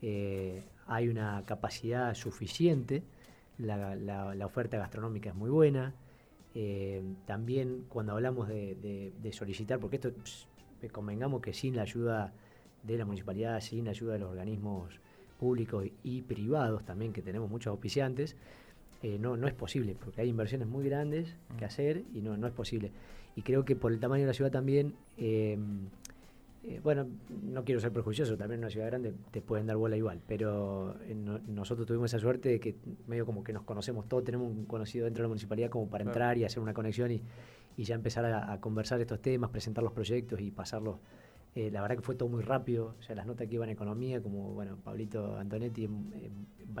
hay 0.00 1.08
una 1.08 1.42
capacidad 1.44 2.14
suficiente 2.14 3.02
la, 3.58 4.46
oferta 4.46 4.78
gastronómica 4.78 5.30
es 5.30 5.34
muy 5.34 5.50
buena. 5.50 5.94
Eh, 6.54 7.02
también 7.26 7.84
cuando 7.88 8.12
hablamos 8.12 8.48
de, 8.48 9.30
solicitar, 9.32 9.78
porque 9.78 9.96
esto 9.96 10.12
convengamos 10.92 11.40
que 11.40 11.52
sin 11.52 11.76
la 11.76 11.82
ayuda 11.82 12.32
de 12.82 12.98
la 12.98 13.04
municipalidad, 13.04 13.60
sin 13.60 13.84
la 13.84 13.90
ayuda 13.90 14.14
de 14.14 14.20
los 14.20 14.30
organismos 14.30 15.00
públicos 15.38 15.86
y 16.02 16.22
privados 16.22 16.84
también, 16.84 17.12
que 17.12 17.22
tenemos 17.22 17.50
muchos 17.50 17.70
auspiciantes, 17.70 18.36
eh, 19.02 19.18
no, 19.20 19.36
no 19.36 19.46
es 19.46 19.54
posible, 19.54 19.96
porque 20.02 20.22
hay 20.22 20.28
inversiones 20.28 20.66
muy 20.66 20.84
grandes 20.84 21.36
que 21.56 21.64
mm. 21.64 21.68
hacer 21.68 22.02
y 22.14 22.20
no, 22.20 22.36
no 22.36 22.46
es 22.46 22.52
posible. 22.52 22.90
Y 23.36 23.42
creo 23.42 23.64
que 23.64 23.76
por 23.76 23.92
el 23.92 24.00
tamaño 24.00 24.22
de 24.22 24.28
la 24.28 24.34
ciudad 24.34 24.50
también 24.50 24.94
eh, 25.16 25.56
eh, 26.64 26.80
bueno, 26.82 27.06
no 27.42 27.64
quiero 27.64 27.80
ser 27.80 27.92
prejuicioso, 27.92 28.36
también 28.36 28.58
en 28.58 28.64
una 28.64 28.70
ciudad 28.70 28.86
grande 28.86 29.14
te 29.30 29.40
pueden 29.40 29.66
dar 29.66 29.76
bola 29.76 29.96
igual, 29.96 30.20
pero 30.26 30.96
eh, 31.02 31.14
nosotros 31.14 31.86
tuvimos 31.86 32.12
esa 32.12 32.18
suerte 32.18 32.48
de 32.48 32.60
que 32.60 32.74
medio 33.06 33.24
como 33.24 33.44
que 33.44 33.52
nos 33.52 33.62
conocemos 33.62 34.08
todos, 34.08 34.24
tenemos 34.24 34.50
un 34.50 34.64
conocido 34.64 35.04
dentro 35.04 35.22
de 35.22 35.24
la 35.24 35.28
municipalidad 35.28 35.70
como 35.70 35.88
para 35.88 36.04
entrar 36.04 36.36
y 36.36 36.44
hacer 36.44 36.60
una 36.60 36.74
conexión 36.74 37.12
y, 37.12 37.22
ya 37.76 37.94
empezar 37.94 38.24
a, 38.24 38.60
conversar 38.60 39.00
estos 39.00 39.22
temas, 39.22 39.50
presentar 39.50 39.84
los 39.84 39.92
proyectos 39.92 40.40
y 40.40 40.50
pasarlos. 40.50 40.96
Eh, 41.54 41.70
la 41.70 41.80
verdad 41.80 41.96
que 41.96 42.02
fue 42.02 42.16
todo 42.16 42.28
muy 42.28 42.42
rápido, 42.42 42.96
o 42.98 43.02
sea, 43.02 43.14
las 43.14 43.24
notas 43.24 43.46
que 43.46 43.54
iban 43.54 43.68
en 43.68 43.74
economía, 43.74 44.20
como, 44.20 44.52
bueno, 44.52 44.76
Pablito 44.82 45.36
Antonetti 45.36 45.88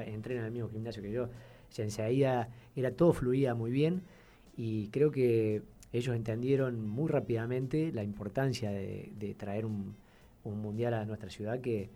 entrena 0.06 0.40
en 0.40 0.46
el 0.46 0.52
mismo 0.52 0.68
gimnasio 0.68 1.00
que 1.00 1.12
yo, 1.12 1.24
o 1.24 1.28
sea, 1.70 1.84
enseguida 1.84 2.48
era 2.74 2.90
todo 2.90 3.12
fluía 3.12 3.54
muy 3.54 3.70
bien 3.70 4.02
y 4.56 4.88
creo 4.88 5.12
que 5.12 5.62
ellos 5.92 6.14
entendieron 6.14 6.86
muy 6.86 7.08
rápidamente 7.08 7.92
la 7.92 8.02
importancia 8.02 8.70
de, 8.70 9.34
traer 9.38 9.66
un, 9.66 9.96
mundial 10.44 10.94
a 10.94 11.04
nuestra 11.04 11.30
ciudad 11.30 11.60
que, 11.60 11.90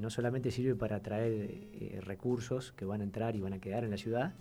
no 0.00 0.10
solamente 0.10 0.50
sirve 0.50 0.74
para 0.74 1.00
traer 1.00 1.32
eh, 1.32 2.00
recursos 2.02 2.72
que 2.72 2.84
van 2.84 3.00
a 3.00 3.04
entrar 3.04 3.36
y 3.36 3.40
van 3.40 3.52
a 3.52 3.60
quedar 3.60 3.84
en 3.84 3.90
la 3.90 3.96
ciudad, 3.96 4.34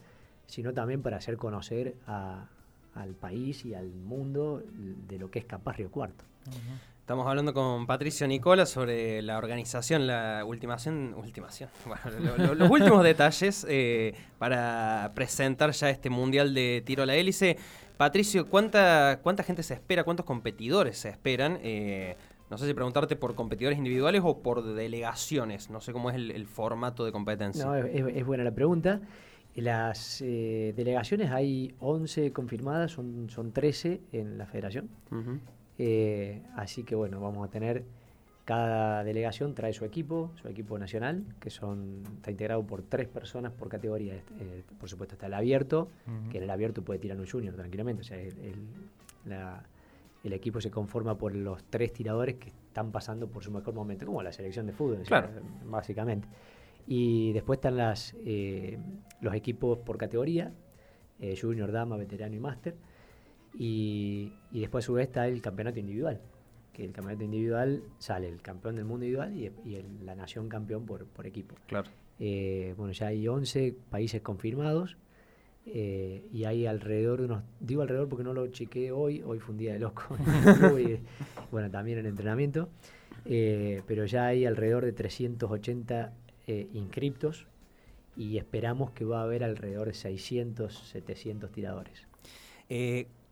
sino 0.48 0.74
también 0.74 1.04
para 1.04 1.18
hacer 1.18 1.38
conocer 1.38 1.96
al 2.08 3.14
país 3.20 3.64
y 3.66 3.76
al 3.76 3.90
mundo 3.90 4.64
de 5.08 5.20
lo 5.20 5.30
que 5.30 5.40
es 5.40 5.46
capaz 5.46 5.78
Río 5.78 5.92
Cuarto. 5.92 6.24
Estamos 7.06 7.28
hablando 7.28 7.54
con 7.54 7.86
Patricio 7.86 8.28
Nicola 8.28 8.66
sobre 8.66 9.22
la 9.22 9.38
organización, 9.38 10.08
la 10.08 10.44
ultimación, 10.44 11.14
ultimación, 11.16 11.70
los 12.58 12.68
últimos 12.68 13.04
detalles 13.04 13.64
eh, 13.70 14.16
para 14.40 15.12
presentar 15.14 15.70
ya 15.70 15.92
este 15.92 16.10
Mundial 16.10 16.56
de 16.56 16.82
Tiro 16.84 17.04
a 17.04 17.06
la 17.06 17.14
Hélice. 17.14 17.58
Patricio, 17.98 18.50
¿cuánta, 18.50 19.20
cuánta 19.24 19.44
gente 19.44 19.64
se 19.64 19.74
espera? 19.74 20.04
¿Cuántos 20.04 20.26
competidores 20.26 20.98
se 20.98 21.10
esperan? 21.10 21.60
Eh, 21.64 22.16
no 22.50 22.58
sé 22.58 22.68
si 22.68 22.74
preguntarte 22.74 23.16
por 23.16 23.36
competidores 23.36 23.78
individuales 23.78 24.22
o 24.24 24.40
por 24.40 24.64
delegaciones. 24.64 25.70
No 25.70 25.82
sé 25.82 25.94
cómo 25.94 26.10
es 26.10 26.16
el, 26.16 26.46
formato 26.46 27.06
de 27.06 27.12
competencia. 27.12 27.66
No, 27.66 27.76
es, 27.76 28.26
buena 28.26 28.44
la 28.44 28.52
pregunta. 28.52 29.02
Las 29.56 30.22
eh, 30.22 30.74
delegaciones 30.76 31.32
hay 31.32 31.74
11 31.80 32.34
confirmadas, 32.34 32.92
son, 32.92 33.30
son 33.30 33.52
13 33.54 34.02
en 34.12 34.38
la 34.38 34.46
federación. 34.46 34.90
Eh, 35.78 36.44
así 36.56 36.84
que 36.84 36.96
bueno, 36.96 37.20
vamos 37.20 37.48
a 37.48 37.50
tener 37.50 37.84
cada 38.46 39.04
delegación 39.04 39.56
trae 39.56 39.74
su 39.74 39.86
equipo, 39.86 40.32
su 40.40 40.48
equipo 40.48 40.78
nacional, 40.78 41.26
que 41.40 41.50
son 41.50 42.04
está 42.18 42.30
integrado 42.30 42.66
por 42.66 42.84
tres 42.84 43.08
personas 43.08 43.52
por 43.52 43.70
categoría. 43.70 44.14
Eh, 44.14 44.64
por 44.80 44.88
supuesto 44.88 45.16
está 45.16 45.26
el 45.26 45.34
abierto, 45.34 45.90
que 46.30 46.38
en 46.38 46.44
el 46.44 46.50
abierto 46.52 46.84
puede 46.84 47.00
tirar 47.00 47.20
un 47.20 47.28
junior 47.28 47.56
tranquilamente. 47.56 48.02
O 48.02 48.04
sea, 48.06 48.20
el, 48.20 48.34
equipo 50.34 50.62
se 50.62 50.70
conforma 50.70 51.18
por 51.18 51.36
los 51.36 51.64
tres 51.66 51.92
tiradores 51.94 52.36
que 52.36 52.50
están 52.50 52.92
pasando 52.92 53.28
por 53.28 53.44
su 53.44 53.52
mejor 53.52 53.74
momento, 53.74 54.06
como 54.06 54.22
la 54.22 54.32
selección 54.32 54.68
de 54.68 54.74
fútbol, 54.74 55.02
básicamente. 55.66 56.28
Y 56.88 57.34
después 57.34 57.58
están 57.58 57.78
las, 57.78 58.16
eh, 58.26 58.78
los 59.22 59.34
equipos 59.34 59.80
por 59.80 59.98
categoría, 59.98 60.54
eh, 61.20 61.36
junior, 61.40 61.72
dama, 61.72 61.98
veterano 61.98 62.36
y 62.36 62.40
máster. 62.40 62.76
Y, 63.58 64.34
y 64.52 64.60
después 64.60 64.84
a 64.84 64.88
su 64.88 64.94
vez 64.94 65.08
está 65.08 65.28
el 65.28 65.42
campeonato 65.42 65.80
individual, 65.80 66.20
que 66.76 66.84
el 66.84 66.92
campeonato 66.92 67.24
individual 67.24 67.84
sale 67.98 68.28
el 68.28 68.42
campeón 68.42 68.76
del 68.76 68.86
mundo 68.86 69.06
individual 69.06 69.34
y, 69.36 69.52
y 69.70 69.76
el- 69.76 70.06
la 70.06 70.14
nación 70.16 70.50
campeón 70.50 70.86
por, 70.86 71.06
por 71.06 71.26
equipo. 71.26 71.56
Claro. 71.68 71.90
Eh, 72.20 72.74
bueno, 72.78 72.92
ya 72.94 73.08
hay 73.08 73.28
11 73.28 73.74
países 73.90 74.22
confirmados 74.22 74.98
eh, 75.66 76.24
y 76.32 76.44
hay 76.44 76.66
alrededor 76.68 77.20
de 77.20 77.26
unos, 77.26 77.44
digo 77.60 77.82
alrededor 77.82 78.08
porque 78.10 78.24
no 78.24 78.34
lo 78.34 78.46
chequeé 78.48 78.92
hoy, 78.92 79.22
hoy 79.26 79.40
fue 79.40 79.54
un 79.54 79.58
día 79.60 79.74
de 79.74 79.80
loco, 79.80 80.04
y, 80.80 81.00
bueno, 81.52 81.72
también 81.72 81.98
en 82.00 82.06
entrenamiento, 82.06 82.70
eh, 83.26 83.82
pero 83.88 84.06
ya 84.06 84.28
hay 84.28 84.46
alrededor 84.46 84.86
de 84.86 84.92
380 84.94 86.14
eh, 86.48 86.68
inscriptos 86.74 87.48
y 88.16 88.38
esperamos 88.38 88.92
que 88.92 89.04
va 89.06 89.22
a 89.22 89.24
haber 89.24 89.44
alrededor 89.44 89.88
de 89.88 89.94
600, 89.94 90.74
700 90.90 91.52
tiradores. 91.52 92.08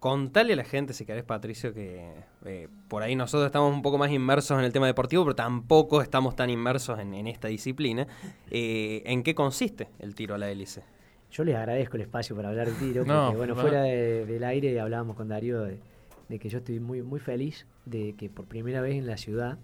Contale 0.08 0.52
a 0.52 0.56
la 0.58 0.66
gente, 0.66 0.92
si 0.94 1.06
querés, 1.06 1.24
Patricio, 1.24 1.74
que 1.74 2.12
eh, 2.44 2.68
por 2.90 3.04
ahí 3.04 3.16
nosotros 3.16 3.46
estamos 3.46 3.74
un 3.74 3.82
poco 3.82 3.98
más 3.98 4.12
inmersos 4.12 4.60
en 4.60 4.66
el 4.66 4.74
tema 4.74 4.86
deportivo, 4.86 5.24
pero 5.24 5.34
tampoco 5.34 6.02
estamos 6.02 6.36
tan 6.36 6.50
inmersos 6.50 7.00
en, 7.00 7.14
en 7.14 7.26
esta 7.28 7.48
disciplina. 7.48 8.06
Eh, 8.52 9.02
¿En 9.06 9.24
qué 9.24 9.34
consiste 9.34 9.88
el 10.00 10.14
tiro 10.14 10.36
a 10.36 10.38
la 10.38 10.52
hélice? 10.52 10.84
Yo 11.32 11.46
les 11.46 11.56
agradezco 11.56 11.96
el 11.96 12.02
espacio 12.02 12.36
para 12.36 12.50
hablar 12.50 12.68
de 12.68 12.74
tiro, 12.74 13.06
No, 13.06 13.28
porque 13.28 13.38
bueno, 13.38 13.56
no. 13.56 13.62
fuera 13.62 13.84
de- 13.84 14.26
del 14.26 14.44
aire 14.44 14.78
hablábamos 14.82 15.16
con 15.16 15.30
Darío 15.30 15.62
de, 15.62 15.80
de 16.28 16.38
que 16.38 16.50
yo 16.50 16.58
estoy 16.58 16.82
muy, 16.82 17.02
muy 17.02 17.22
feliz 17.22 17.66
de 17.86 18.14
que 18.18 18.30
por 18.30 18.44
primera 18.44 18.82
vez 18.82 18.96
en 18.96 19.08
la 19.08 19.16
ciudad 19.16 19.58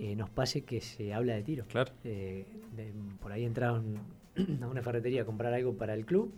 eh, 0.00 0.16
nos 0.16 0.30
pase 0.30 0.62
que 0.62 0.80
se 0.80 1.14
habla 1.14 1.34
de 1.34 1.42
tiro. 1.44 1.64
Claro. 1.68 1.92
Eh, 2.02 2.44
de- 2.74 2.92
por 3.22 3.30
ahí 3.30 3.44
entraron 3.44 3.98
a 4.62 4.66
una 4.66 4.82
ferretería 4.82 5.22
a 5.22 5.24
comprar 5.24 5.54
algo 5.54 5.74
para 5.74 5.94
el 5.94 6.04
club 6.06 6.34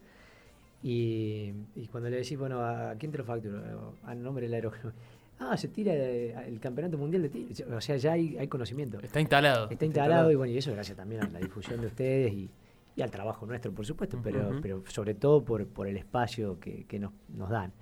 y, 0.83 1.53
y 1.77 1.87
cuando 1.91 2.11
le 2.11 2.17
decís, 2.17 2.37
bueno, 2.37 2.61
¿a 2.61 2.95
quién 2.99 3.13
te 3.13 3.19
lo 3.19 3.25
facturo? 3.25 3.95
A 4.05 4.15
nombre 4.15 4.47
del 4.47 4.55
aerógrafo. 4.55 4.93
Ah, 5.45 5.57
se 5.57 5.67
tira 5.67 5.93
eh, 5.93 6.33
el 6.47 6.61
campeonato 6.61 6.97
mundial 6.97 7.23
de 7.23 7.29
tiro. 7.29 7.77
O 7.77 7.81
sea, 7.81 7.97
ya 7.97 8.13
hay, 8.13 8.37
hay 8.39 8.47
conocimiento. 8.47 9.01
Está 9.01 9.19
instalado. 9.19 9.69
Está 9.71 9.85
instalado 9.85 10.31
y 10.31 10.37
bueno, 10.37 10.53
y 10.53 10.59
eso 10.59 10.71
gracias 10.71 10.97
también 10.97 11.23
a 11.23 11.29
la 11.31 11.41
difusión 11.41 11.81
de 11.81 11.89
ustedes 11.89 12.33
y, 12.33 12.49
y 12.95 13.03
al 13.03 13.11
trabajo 13.11 13.45
nuestro, 13.47 13.73
por 13.73 13.85
supuesto, 13.85 14.21
pero, 14.23 14.61
pero 14.63 14.85
sobre 14.87 15.15
todo 15.15 15.45
por, 15.45 15.67
por 15.67 15.89
el 15.89 15.97
espacio 15.97 16.61
que, 16.61 16.85
que 16.85 17.01
nos, 17.01 17.13
nos 17.29 17.51
dan. 17.51 17.73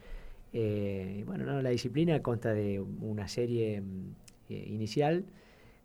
Eh, 0.52 1.18
y 1.20 1.22
bueno, 1.24 1.44
no, 1.44 1.60
la 1.60 1.70
disciplina 1.70 2.22
consta 2.22 2.54
de 2.54 2.80
una 2.80 3.28
serie 3.28 3.80
mm, 3.80 4.14
eh, 4.48 4.64
inicial. 4.68 5.26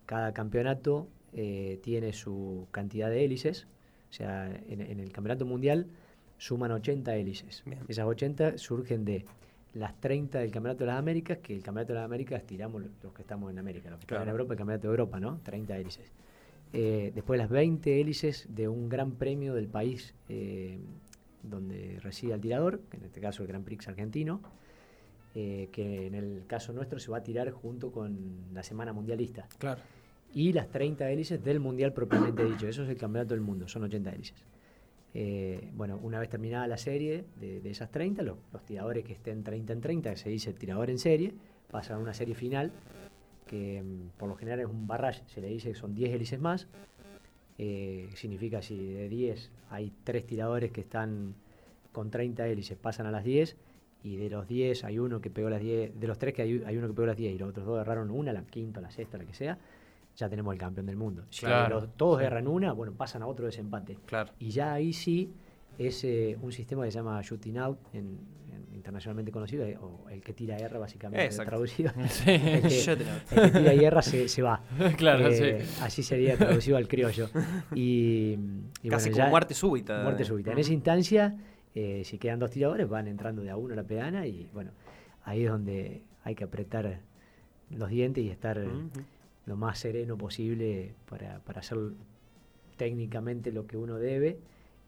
Cada 0.06 0.34
campeonato 0.34 1.10
eh, 1.34 1.80
tiene 1.84 2.14
su 2.14 2.68
cantidad 2.72 3.10
de 3.10 3.26
hélices. 3.26 3.68
O 4.10 4.14
sea, 4.14 4.50
en, 4.70 4.80
en 4.80 5.00
el 5.00 5.12
campeonato 5.12 5.46
mundial 5.46 5.88
suman 6.38 6.72
80 6.72 7.16
hélices. 7.16 7.64
Bien. 7.66 7.80
Esas 7.88 8.06
80 8.06 8.58
surgen 8.58 9.06
de 9.06 9.26
las 9.74 10.00
30 10.00 10.40
del 10.40 10.52
Campeonato 10.52 10.80
de 10.86 10.88
las 10.88 11.00
Américas, 11.00 11.38
que 11.40 11.54
el 11.56 11.62
Campeonato 11.64 11.94
de 11.94 12.00
las 12.00 12.06
Américas 12.06 12.44
tiramos 12.46 12.82
lo- 12.82 12.90
los 13.04 13.14
que 13.14 13.22
estamos 13.24 13.52
en 13.52 13.60
América, 13.60 13.90
los 13.90 14.00
que 14.00 14.04
están 14.06 14.24
en. 14.24 14.30
Europa, 14.30 14.54
el 14.54 14.58
Campeonato 14.58 14.88
de 14.88 14.92
Europa, 14.92 15.20
¿no? 15.20 15.40
30 15.44 15.78
hélices. 15.78 16.12
Eh, 16.74 17.12
después 17.14 17.38
las 17.38 17.50
20 17.50 18.00
hélices 18.02 18.48
de 18.50 18.68
un 18.68 18.90
gran 18.90 19.12
premio 19.12 19.54
del 19.54 19.68
país 19.68 20.14
eh, 20.30 20.78
donde 21.44 22.00
reside 22.02 22.34
el 22.34 22.42
tirador, 22.42 22.80
que 22.90 22.98
en 22.98 23.04
este 23.06 23.22
caso 23.22 23.44
el 23.44 23.48
Gran 23.48 23.64
Prix 23.64 23.88
argentino, 23.88 24.42
eh, 25.36 25.70
que 25.72 26.08
en 26.08 26.16
el 26.16 26.44
caso 26.48 26.72
nuestro 26.74 26.98
se 27.00 27.12
va 27.12 27.18
a 27.18 27.24
tirar 27.24 27.52
junto 27.52 27.92
con 27.92 28.18
la 28.54 28.64
Semana 28.64 28.94
Mundialista. 28.94 29.48
Claro. 29.58 29.82
Y 30.34 30.54
las 30.54 30.70
30 30.70 31.10
hélices 31.12 31.44
del 31.44 31.60
Mundial 31.60 31.94
propiamente 31.94 32.44
dicho. 32.44 32.68
Eso 32.68 32.84
es 32.84 32.90
el 32.90 32.98
Campeonato 32.98 33.34
del 33.34 33.42
Mundo, 33.42 33.68
son 33.68 33.84
80 33.84 34.12
hélices. 34.12 34.36
Eh, 35.18 35.70
bueno, 35.74 35.98
una 36.04 36.20
vez 36.20 36.28
terminada 36.28 36.68
la 36.68 36.78
serie 36.78 37.24
de, 37.40 37.62
de 37.62 37.70
esas 37.72 37.90
30, 37.90 38.22
los, 38.22 38.38
los 38.52 38.66
tiradores 38.66 39.06
que 39.06 39.14
estén 39.14 39.46
30 39.46 39.72
en 39.72 39.80
30, 39.80 40.10
que 40.12 40.18
se 40.18 40.30
dice 40.30 40.52
tirador 40.52 40.90
en 40.90 41.00
serie, 41.00 41.34
pasan 41.72 41.98
a 41.98 42.00
una 42.00 42.14
serie 42.14 42.36
final, 42.36 42.74
que 43.48 43.82
mm, 43.82 44.18
por 44.18 44.28
lo 44.28 44.36
general 44.36 44.60
es 44.60 44.66
un 44.66 44.88
barrage, 44.88 45.24
se 45.28 45.40
le 45.40 45.48
dice 45.48 45.70
que 45.70 45.76
son 45.76 45.96
10 45.96 46.14
hélices 46.14 46.40
más. 46.42 46.68
Eh, 47.58 48.10
significa 48.16 48.62
si 48.62 48.76
de 48.78 49.08
10 49.08 49.52
hay 49.70 49.94
3 50.04 50.28
tiradores 50.28 50.74
que 50.74 50.82
están 50.82 51.34
con 51.94 52.12
30 52.12 52.46
hélices, 52.50 52.78
pasan 52.78 53.06
a 53.06 53.12
las 53.12 53.24
10, 53.24 53.56
y 54.04 54.18
de 54.18 54.30
los 54.30 54.50
10 54.50 54.84
hay 54.84 55.00
uno 55.00 55.22
que 55.22 55.30
pegó 55.30 55.50
las 55.50 55.62
10, 55.62 55.98
de 55.98 56.08
los 56.08 56.20
3 56.20 56.34
que 56.34 56.42
hay, 56.42 56.62
hay 56.66 56.76
uno 56.76 56.88
que 56.88 56.94
pegó 56.94 57.06
las 57.06 57.16
10 57.16 57.36
y 57.36 57.38
los 57.38 57.50
otros 57.52 57.66
dos 57.66 57.76
agarraron 57.76 58.12
una, 58.12 58.34
la 58.34 58.44
quinta, 58.44 58.82
la 58.82 58.92
sexta, 58.92 59.18
la 59.18 59.24
que 59.24 59.34
sea, 59.34 59.58
ya 60.16 60.30
tenemos 60.30 60.54
el 60.54 60.60
campeón 60.60 60.86
del 60.86 60.96
mundo. 60.98 61.26
Si 61.30 61.46
Claro, 61.46 61.82
los- 61.82 61.98
todos 61.98 62.22
erran 62.22 62.48
una, 62.48 62.72
bueno, 62.74 62.94
pasan 62.94 63.22
a 63.22 63.28
otro 63.28 63.46
desempate. 63.46 63.98
Claro. 64.06 64.32
Y 64.40 64.50
ya 64.50 64.74
ahí 64.74 64.94
sí 64.94 65.32
es 65.78 66.04
eh, 66.06 66.38
un 66.42 66.52
sistema 66.52 66.86
que 66.86 66.92
se 66.92 67.00
llama 67.00 67.22
shooting 67.22 67.58
out, 67.58 67.78
en- 67.94 68.18
en- 68.52 68.76
internacionalmente 68.76 69.32
conocido, 69.32 69.66
eh, 69.66 69.78
o 69.78 70.08
el 70.10 70.22
que 70.22 70.32
tira 70.34 70.56
R 70.58 70.78
básicamente 70.78 71.26
Exacto. 71.26 71.50
traducido. 71.50 71.92
Sí. 72.10 72.30
el, 72.32 72.62
que, 72.62 73.42
el 73.42 73.52
tira 73.52 73.74
y 73.74 73.84
erra 73.84 74.02
se, 74.02 74.30
se 74.30 74.42
va. 74.42 74.62
Claro, 74.98 75.28
Eh, 75.28 75.66
sí. 75.66 75.82
Así 75.84 76.02
sería 76.04 76.38
traducido 76.38 76.78
al 76.78 76.88
criollo. 76.88 77.30
Y, 77.76 78.38
y 78.84 78.90
Casi 78.90 79.10
bueno, 79.10 79.16
como 79.18 79.26
ya- 79.26 79.30
muerte 79.30 79.54
súbita. 79.54 80.02
Muerte 80.04 80.24
súbita. 80.24 80.52
En 80.54 80.60
esa 80.60 80.72
instancia, 80.74 81.36
si 81.74 82.18
quedan 82.20 82.40
dos 82.40 82.52
tiradores, 82.52 82.88
van 82.88 83.08
entrando 83.08 83.42
de 83.42 83.50
a 83.50 83.58
uno 83.58 83.74
a 83.74 83.76
la 83.76 83.84
pedana 83.84 84.26
y 84.28 84.48
bueno, 84.54 84.72
ahí 85.26 85.44
es 85.44 85.50
donde 85.52 86.04
hay 86.24 86.34
que 86.36 86.46
apretar 86.46 87.02
los 87.70 87.90
dientes 87.90 88.24
y 88.24 88.30
estar. 88.30 88.64
Lo 89.46 89.56
más 89.58 89.80
sereno 89.80 90.18
posible 90.18 90.94
para, 91.10 91.40
para 91.40 91.60
hacer 91.60 91.78
técnicamente 92.78 93.52
lo 93.52 93.68
que 93.68 93.78
uno 93.78 93.96
debe 93.98 94.38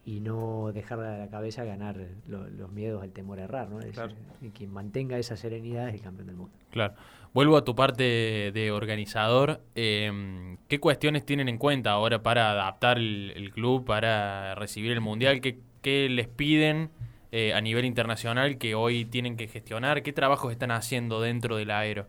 y 0.04 0.20
no 0.20 0.72
dejar 0.72 1.00
a 1.00 1.18
la 1.18 1.28
cabeza 1.28 1.64
ganar 1.64 1.96
lo- 2.26 2.48
los 2.48 2.72
miedos, 2.72 3.04
el 3.04 3.12
temor 3.12 3.40
a 3.40 3.44
errar. 3.44 3.68
¿no? 3.68 3.80
Es 3.80 3.92
Claro. 3.92 4.14
y 4.40 4.48
quien 4.50 4.70
mantenga 4.72 5.18
esa 5.18 5.36
serenidad 5.36 5.88
es 5.88 5.94
el 5.96 6.00
campeón 6.00 6.28
del 6.28 6.36
mundo. 6.36 6.56
Claro. 6.70 6.94
Vuelvo 7.34 7.56
a 7.58 7.64
tu 7.64 7.74
parte 7.74 8.50
de 8.52 8.70
organizador. 8.72 9.60
eh, 9.74 10.56
¿Qué 10.66 10.80
cuestiones 10.80 11.26
tienen 11.26 11.48
en 11.48 11.58
cuenta 11.58 11.90
ahora 11.92 12.22
para 12.22 12.50
adaptar 12.52 12.98
el, 12.98 13.32
el 13.36 13.50
club, 13.52 13.84
para 13.84 14.54
recibir 14.54 14.92
el 14.92 15.00
mundial? 15.00 15.40
¿Qué, 15.42 15.58
qué 15.82 16.08
les 16.08 16.26
piden 16.26 16.90
eh, 17.30 17.52
a 17.52 17.60
nivel 17.60 17.84
internacional 17.84 18.56
que 18.56 18.74
hoy 18.74 19.04
tienen 19.04 19.36
que 19.36 19.46
gestionar? 19.46 20.02
¿Qué 20.02 20.14
trabajos 20.14 20.52
están 20.52 20.70
haciendo 20.70 21.20
dentro 21.20 21.56
del 21.56 21.70
aero? 21.70 22.06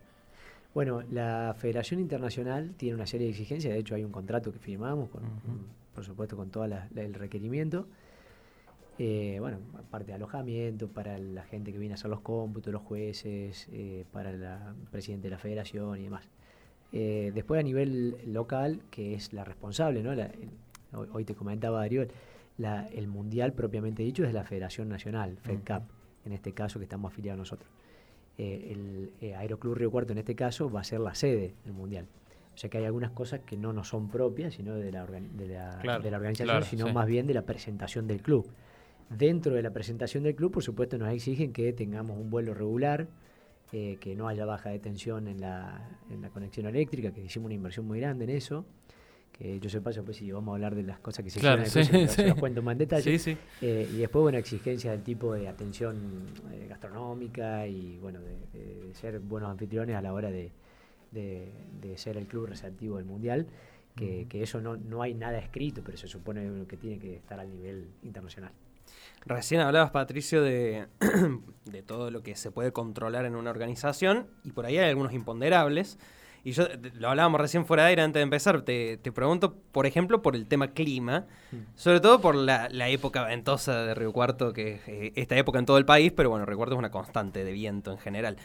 Bueno, 0.74 1.02
la 1.10 1.54
Federación 1.58 2.00
Internacional 2.00 2.74
tiene 2.76 2.94
una 2.94 3.06
serie 3.06 3.26
de 3.26 3.32
exigencias, 3.32 3.72
de 3.74 3.80
hecho 3.80 3.94
hay 3.94 4.04
un 4.04 4.12
contrato 4.12 4.52
que 4.52 4.58
firmamos, 4.58 5.08
con, 5.10 5.22
con- 5.22 5.80
por 5.94 6.04
supuesto 6.04 6.36
con 6.36 6.50
todo 6.50 6.64
el 6.64 7.14
requerimiento. 7.14 7.86
Eh, 8.98 9.38
bueno, 9.40 9.58
aparte 9.78 10.08
de 10.08 10.14
alojamiento, 10.14 10.86
para 10.88 11.18
la 11.18 11.42
gente 11.44 11.72
que 11.72 11.78
viene 11.78 11.94
a 11.94 11.96
hacer 11.96 12.10
los 12.10 12.20
cómputos, 12.20 12.72
los 12.72 12.82
jueces, 12.82 13.66
eh, 13.72 14.04
para 14.12 14.30
el 14.30 14.44
presidente 14.90 15.26
de 15.28 15.30
la 15.30 15.38
federación 15.38 15.98
y 15.98 16.04
demás. 16.04 16.28
Eh, 16.92 17.32
después 17.34 17.58
a 17.58 17.62
nivel 17.62 18.16
local, 18.26 18.82
que 18.90 19.14
es 19.14 19.32
la 19.32 19.42
responsable, 19.44 20.02
¿no? 20.02 20.14
La- 20.14 20.26
el- 20.26 20.50
hoy, 21.12 21.24
te 21.24 21.34
comentaba 21.34 21.80
Darío, 21.80 22.06
la- 22.58 22.86
el 22.88 23.08
mundial 23.08 23.52
propiamente 23.54 24.02
dicho 24.02 24.22
es 24.22 24.28
de 24.28 24.34
la 24.34 24.44
Federación 24.44 24.88
Nacional, 24.88 25.38
FedCap, 25.42 25.82
en 26.26 26.32
este 26.32 26.52
caso 26.52 26.78
que 26.78 26.84
estamos 26.84 27.10
afiliados 27.12 27.38
nosotros. 27.38 27.68
Eh, 28.42 28.72
el 28.72 29.12
eh, 29.20 29.34
Aeroclub 29.34 29.74
Río 29.74 29.90
Cuarto 29.90 30.12
en 30.12 30.18
este 30.18 30.34
caso 30.34 30.70
va 30.70 30.80
a 30.80 30.84
ser 30.84 31.00
la 31.00 31.14
sede 31.14 31.52
del 31.62 31.74
mundial. 31.74 32.06
O 32.54 32.56
sea 32.56 32.70
que 32.70 32.78
hay 32.78 32.86
algunas 32.86 33.10
cosas 33.10 33.40
que 33.40 33.54
no 33.58 33.74
nos 33.74 33.88
son 33.88 34.08
propias, 34.08 34.54
sino 34.54 34.74
de 34.76 34.90
la, 34.90 35.06
organi- 35.06 35.30
de 35.32 35.48
la, 35.48 35.78
Claro, 35.82 36.02
de 36.02 36.10
la 36.10 36.16
organización, 36.16 36.46
claro, 36.48 36.64
sino 36.64 36.86
sí. 36.86 36.92
más 36.94 37.06
bien 37.06 37.26
de 37.26 37.34
la 37.34 37.42
presentación 37.42 38.06
del 38.06 38.22
club. 38.22 38.46
Dentro 39.10 39.54
de 39.54 39.62
la 39.62 39.70
presentación 39.72 40.22
del 40.22 40.34
club, 40.34 40.52
por 40.52 40.62
supuesto, 40.62 40.96
nos 40.96 41.12
exigen 41.12 41.52
que 41.52 41.72
tengamos 41.74 42.16
un 42.16 42.30
vuelo 42.30 42.54
regular, 42.54 43.08
eh, 43.72 43.98
que 44.00 44.16
no 44.16 44.26
haya 44.26 44.46
baja 44.46 44.70
de 44.70 44.78
tensión 44.78 45.28
en 45.28 45.40
la, 45.40 45.98
en 46.10 46.22
la 46.22 46.30
conexión 46.30 46.64
eléctrica, 46.66 47.12
que 47.12 47.22
hicimos 47.22 47.46
una 47.46 47.54
inversión 47.54 47.86
muy 47.86 48.00
grande 48.00 48.24
en 48.24 48.30
eso. 48.30 48.64
Que 49.32 49.58
yo 49.58 49.70
sé 49.70 49.80
paso, 49.80 50.04
pues 50.04 50.18
si 50.18 50.30
vamos 50.30 50.52
a 50.52 50.54
hablar 50.56 50.74
de 50.74 50.82
las 50.82 50.98
cosas 50.98 51.24
que 51.24 51.30
se 51.30 51.40
Claro, 51.40 51.62
hicieron, 51.62 52.08
sí, 52.08 52.08
se, 52.14 52.28
sí. 52.28 52.32
cuento 52.38 52.62
más 52.62 52.72
en 52.72 52.78
detalle. 52.78 53.02
Sí, 53.02 53.18
sí. 53.18 53.38
Eh, 53.62 53.88
y 53.92 53.96
después, 53.98 54.22
bueno, 54.22 54.36
exigencias 54.38 54.92
del 54.92 55.02
tipo 55.02 55.32
de 55.34 55.48
atención 55.48 56.26
eh, 56.52 56.66
gastronómica 56.68 57.66
y, 57.66 57.98
bueno, 57.98 58.20
de, 58.20 58.36
de- 58.52 58.80
de 58.88 58.94
ser 58.94 59.18
buenos 59.20 59.50
anfitriones 59.50 59.96
a 59.96 60.02
la 60.02 60.12
hora 60.12 60.30
de, 60.30 60.52
de- 61.10 61.50
de 61.80 61.96
ser 61.96 62.16
el 62.18 62.26
club 62.26 62.46
receptivo 62.46 62.96
del 62.98 63.06
Mundial. 63.06 63.46
Que, 63.96 64.26
que 64.30 64.42
eso 64.42 64.60
no, 64.62 64.76
no 64.76 65.02
hay 65.02 65.12
nada 65.14 65.36
escrito, 65.38 65.82
pero 65.84 65.98
se 65.98 66.06
supone 66.06 66.64
que 66.66 66.76
tiene 66.78 66.98
que 66.98 67.16
estar 67.16 67.38
al 67.40 67.50
nivel 67.50 67.88
internacional. 68.02 68.50
Recién 69.26 69.60
hablabas, 69.60 69.90
Patricio, 69.90 70.42
de, 70.42 70.86
de 71.66 71.82
todo 71.82 72.10
lo 72.10 72.22
que 72.22 72.34
se 72.36 72.50
puede 72.50 72.72
controlar 72.72 73.26
en 73.26 73.34
una 73.36 73.50
organización 73.50 74.28
y 74.44 74.52
por 74.52 74.64
ahí 74.64 74.78
hay 74.78 74.88
algunos 74.88 75.12
imponderables. 75.12 75.98
Y 76.42 76.52
yo, 76.52 76.66
lo 76.94 77.10
hablábamos 77.10 77.40
recién 77.40 77.66
fuera 77.66 77.84
de 77.84 77.90
aire 77.90 78.02
antes 78.02 78.18
de 78.18 78.22
empezar, 78.22 78.62
te, 78.62 78.96
te 78.96 79.12
pregunto, 79.12 79.54
por 79.72 79.86
ejemplo, 79.86 80.22
por 80.22 80.34
el 80.34 80.46
tema 80.46 80.68
clima, 80.68 81.26
sobre 81.74 82.00
todo 82.00 82.20
por 82.20 82.34
la, 82.34 82.68
la 82.70 82.88
época 82.88 83.24
ventosa 83.24 83.84
de 83.84 83.94
Río 83.94 84.12
Cuarto, 84.12 84.52
que 84.52 84.74
es 84.74 84.80
eh, 84.88 85.12
esta 85.16 85.36
época 85.36 85.58
en 85.58 85.66
todo 85.66 85.76
el 85.78 85.84
país, 85.84 86.12
pero 86.16 86.30
bueno, 86.30 86.46
Río 86.46 86.56
Cuarto 86.56 86.74
es 86.74 86.78
una 86.78 86.90
constante 86.90 87.44
de 87.44 87.52
viento 87.52 87.92
en 87.92 87.98
general. 87.98 88.36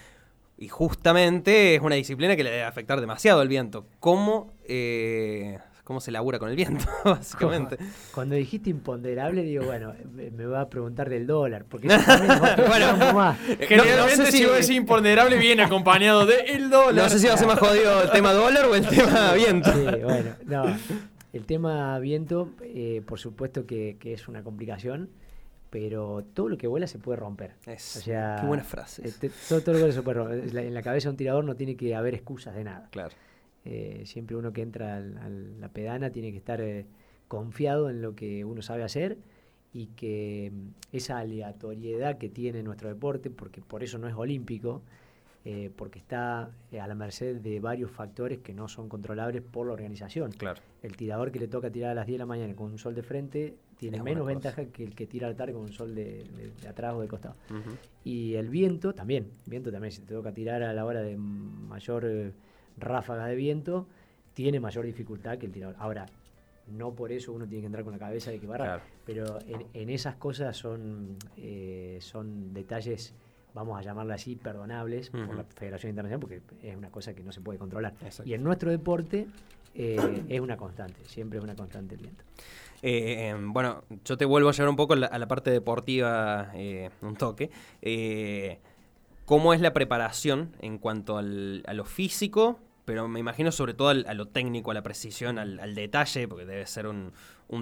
Y 0.58 0.68
justamente 0.68 1.76
es 1.76 1.82
una 1.82 1.96
disciplina 1.96 2.36
que 2.36 2.44
le 2.44 2.52
debe 2.52 2.64
afectar 2.64 3.00
demasiado 3.02 3.42
el 3.42 3.48
viento. 3.48 3.86
¿Cómo, 4.00 4.54
eh, 4.68 5.60
cómo 5.86 6.02
se 6.02 6.12
labura 6.12 6.38
con 6.40 6.50
el 6.50 6.58
viento, 6.58 6.84
básicamente. 7.06 7.78
Cuando 8.14 8.36
dijiste 8.36 8.70
imponderable, 8.70 9.44
digo, 9.44 9.64
bueno, 9.66 9.94
me, 10.14 10.46
va 10.46 10.62
a 10.62 10.70
preguntar 10.70 11.10
del 11.10 11.26
dólar, 11.26 11.64
porque 11.70 11.88
es 11.94 12.68
Bueno, 12.68 13.14
más. 13.14 13.38
Generalmente, 13.40 14.18
no 14.18 14.26
sé 14.26 14.32
si 14.32 14.40
si- 14.40 14.46
vos 14.46 14.56
decís 14.56 14.72
imponderable, 14.72 15.38
viene 15.38 15.64
acompañado 15.64 16.26
de 16.26 16.40
el 16.42 16.70
dólar. 16.70 17.06
No 17.06 17.10
sé 17.10 17.20
si 17.20 17.28
va 17.28 17.36
a 17.36 17.38
ser 17.38 17.48
más 17.48 17.60
jodido 17.60 18.02
el 18.04 18.12
tema 18.12 18.34
dólar 18.34 18.66
o 18.66 18.76
el 18.76 18.86
tema 18.86 19.34
viento. 19.34 19.72
Sí, 19.72 19.84
bueno, 20.04 20.32
no. 20.46 20.66
El 21.32 21.46
tema 21.46 22.00
viento, 22.00 22.50
eh, 22.62 23.02
por 23.06 23.20
supuesto 23.20 23.66
que, 23.66 23.98
que 24.00 24.14
es 24.14 24.28
una 24.28 24.42
complicación, 24.42 25.10
pero 25.70 26.24
todo 26.34 26.48
lo 26.48 26.58
que 26.58 26.66
vuela 26.68 26.88
se 26.88 26.98
puede 26.98 27.18
romper. 27.18 27.52
Es- 27.66 27.98
O 27.98 28.02
sea, 28.02 28.38
qué 28.40 28.48
buena 28.48 28.64
frase. 28.64 29.06
este, 29.06 29.30
todo, 29.50 29.62
todo 29.62 29.78
lo 29.78 29.86
que 29.88 29.92
se 29.92 30.02
puede 30.02 30.18
romper. 30.18 30.58
En 30.66 30.74
la 30.74 30.82
cabeza 30.82 31.10
de 31.10 31.12
un 31.12 31.18
tirador 31.18 31.44
no 31.44 31.56
tiene 31.56 31.76
que 31.76 31.94
haber 31.94 32.14
excusas 32.16 32.56
de 32.56 32.64
nada. 32.64 32.88
Claro. 32.92 33.14
Eh, 33.66 34.04
siempre 34.06 34.36
uno 34.36 34.54
que 34.54 34.62
entra 34.62 34.98
al- 34.98 35.18
a 35.18 35.28
la 35.30 35.70
pedana 35.70 36.12
tiene 36.12 36.32
que 36.32 36.38
estar 36.38 36.62
eh, 36.62 36.86
confiado 37.28 37.90
en 37.90 38.02
lo 38.02 38.16
que 38.16 38.46
uno 38.46 38.62
sabe 38.62 38.84
hacer 38.84 39.18
y 39.74 39.88
que 39.88 40.52
mm, 40.54 40.96
esa 40.96 41.18
aleatoriedad 41.20 42.18
que 42.18 42.30
tiene 42.30 42.62
nuestro 42.64 42.90
deporte, 42.90 43.30
porque 43.32 43.62
por 43.62 43.84
eso 43.84 43.98
no 43.98 44.08
es 44.08 44.14
olímpico, 44.16 44.84
eh, 45.46 45.70
porque 45.76 46.00
está 46.00 46.44
a 46.80 46.88
la 46.88 46.96
merced 46.96 47.38
de 47.38 47.60
varios 47.60 47.92
factores 47.92 48.40
que 48.40 48.54
no 48.54 48.68
son 48.68 48.88
controlables 48.90 49.42
por 49.42 49.68
la 49.68 49.74
organización. 49.74 50.32
Claro. 50.32 50.62
El 50.82 50.96
tirador 50.96 51.32
que 51.32 51.40
le 51.40 51.48
toca 51.48 51.70
tirar 51.72 51.92
a 51.92 51.96
las 51.96 52.06
10 52.08 52.16
de 52.16 52.20
la 52.20 52.26
mañana 52.26 52.56
con 52.56 52.72
un 52.72 52.78
sol 52.78 52.94
de 52.96 53.04
frente 53.04 53.56
tiene 53.78 53.98
Es 53.98 54.04
menos 54.04 54.26
ventaja 54.28 54.66
que 54.66 54.84
el 54.84 54.96
que 54.96 55.06
tira 55.08 55.28
al 55.28 55.36
tarde 55.36 55.54
con 55.54 55.64
un 55.64 55.72
sol 55.74 55.94
de, 55.94 56.24
de- 56.36 56.52
de 56.62 56.68
atrás 56.68 56.94
o 56.94 57.02
de 57.02 57.08
costado. 57.08 57.36
Y 58.04 58.36
el 58.36 58.50
viento 58.50 58.94
también, 58.94 59.30
viento 59.46 59.72
también, 59.72 59.92
si 59.92 60.02
te 60.02 60.14
toca 60.14 60.32
tirar 60.32 60.62
a 60.64 60.72
la 60.74 60.86
hora 60.86 61.02
de 61.02 61.18
mayor 61.18 62.06
eh, 62.06 62.32
ráfaga 62.78 63.26
de 63.28 63.36
viento, 63.36 63.88
tiene 64.34 64.60
mayor 64.60 64.86
dificultad 64.86 65.38
que 65.38 65.46
el 65.46 65.52
tirador. 65.52 65.76
Ahora, 65.80 66.06
no 66.68 66.92
por 66.94 67.12
eso 67.12 67.32
uno 67.32 67.46
tiene 67.48 67.62
que 67.62 67.66
entrar 67.68 67.84
con 67.84 67.94
la 67.94 68.00
cabeza 68.00 68.32
de 68.32 68.40
que 68.40 68.48
barra, 68.48 68.66
Claro. 68.66 68.82
pero 69.06 69.40
en, 69.48 69.66
en 69.74 69.90
esas 69.90 70.16
cosas 70.16 70.58
son, 70.58 71.16
eh, 71.38 72.00
son 72.02 72.54
detalles, 72.54 73.14
vamos 73.54 73.78
a 73.80 73.82
llamarlo 73.84 74.14
así, 74.14 74.36
perdonables 74.36 75.10
por 75.12 75.36
la 75.36 75.44
Federación 75.44 75.92
Internacional, 75.92 76.20
porque 76.20 76.42
es 76.68 76.76
una 76.76 76.90
cosa 76.90 77.14
que 77.14 77.24
no 77.24 77.32
se 77.32 77.40
puede 77.42 77.60
controlar. 77.60 77.94
Exacto. 78.04 78.30
Y 78.30 78.34
en 78.34 78.44
nuestro 78.44 78.72
deporte 78.72 79.28
eh, 79.76 80.24
es 80.28 80.40
una 80.42 80.58
constante, 80.58 81.00
siempre 81.06 81.38
es 81.38 81.44
una 81.44 81.56
constante 81.56 81.96
el 81.96 82.02
viento. 82.02 82.24
Eh, 82.82 83.30
eh, 83.30 83.36
bueno, 83.40 83.84
yo 84.04 84.18
te 84.18 84.26
vuelvo 84.26 84.50
a 84.50 84.52
llevar 84.52 84.70
un 84.70 84.76
poco 84.76 84.94
a 84.94 84.96
la, 84.98 85.08
a 85.08 85.18
la 85.20 85.28
parte 85.28 85.52
deportiva, 85.52 86.52
un 87.02 87.16
toque. 87.16 87.50
¿Cómo 89.26 89.54
es 89.54 89.62
la 89.62 89.74
preparación 89.74 90.52
en 90.62 90.78
cuanto 90.78 91.18
al- 91.18 91.64
a 91.66 91.74
lo 91.74 91.86
físico? 91.86 92.60
Pero 92.86 93.08
me 93.08 93.20
imagino 93.20 93.52
sobre 93.52 93.74
todo 93.74 93.90
a 93.90 94.14
lo 94.14 94.28
técnico, 94.28 94.72
a 94.72 94.74
la 94.74 94.84
precisión, 94.84 95.40
al, 95.40 95.60
al 95.60 95.76
detalle, 95.76 96.28
porque 96.28 96.46
debe 96.46 96.66
ser 96.68 96.88
un, 96.88 97.12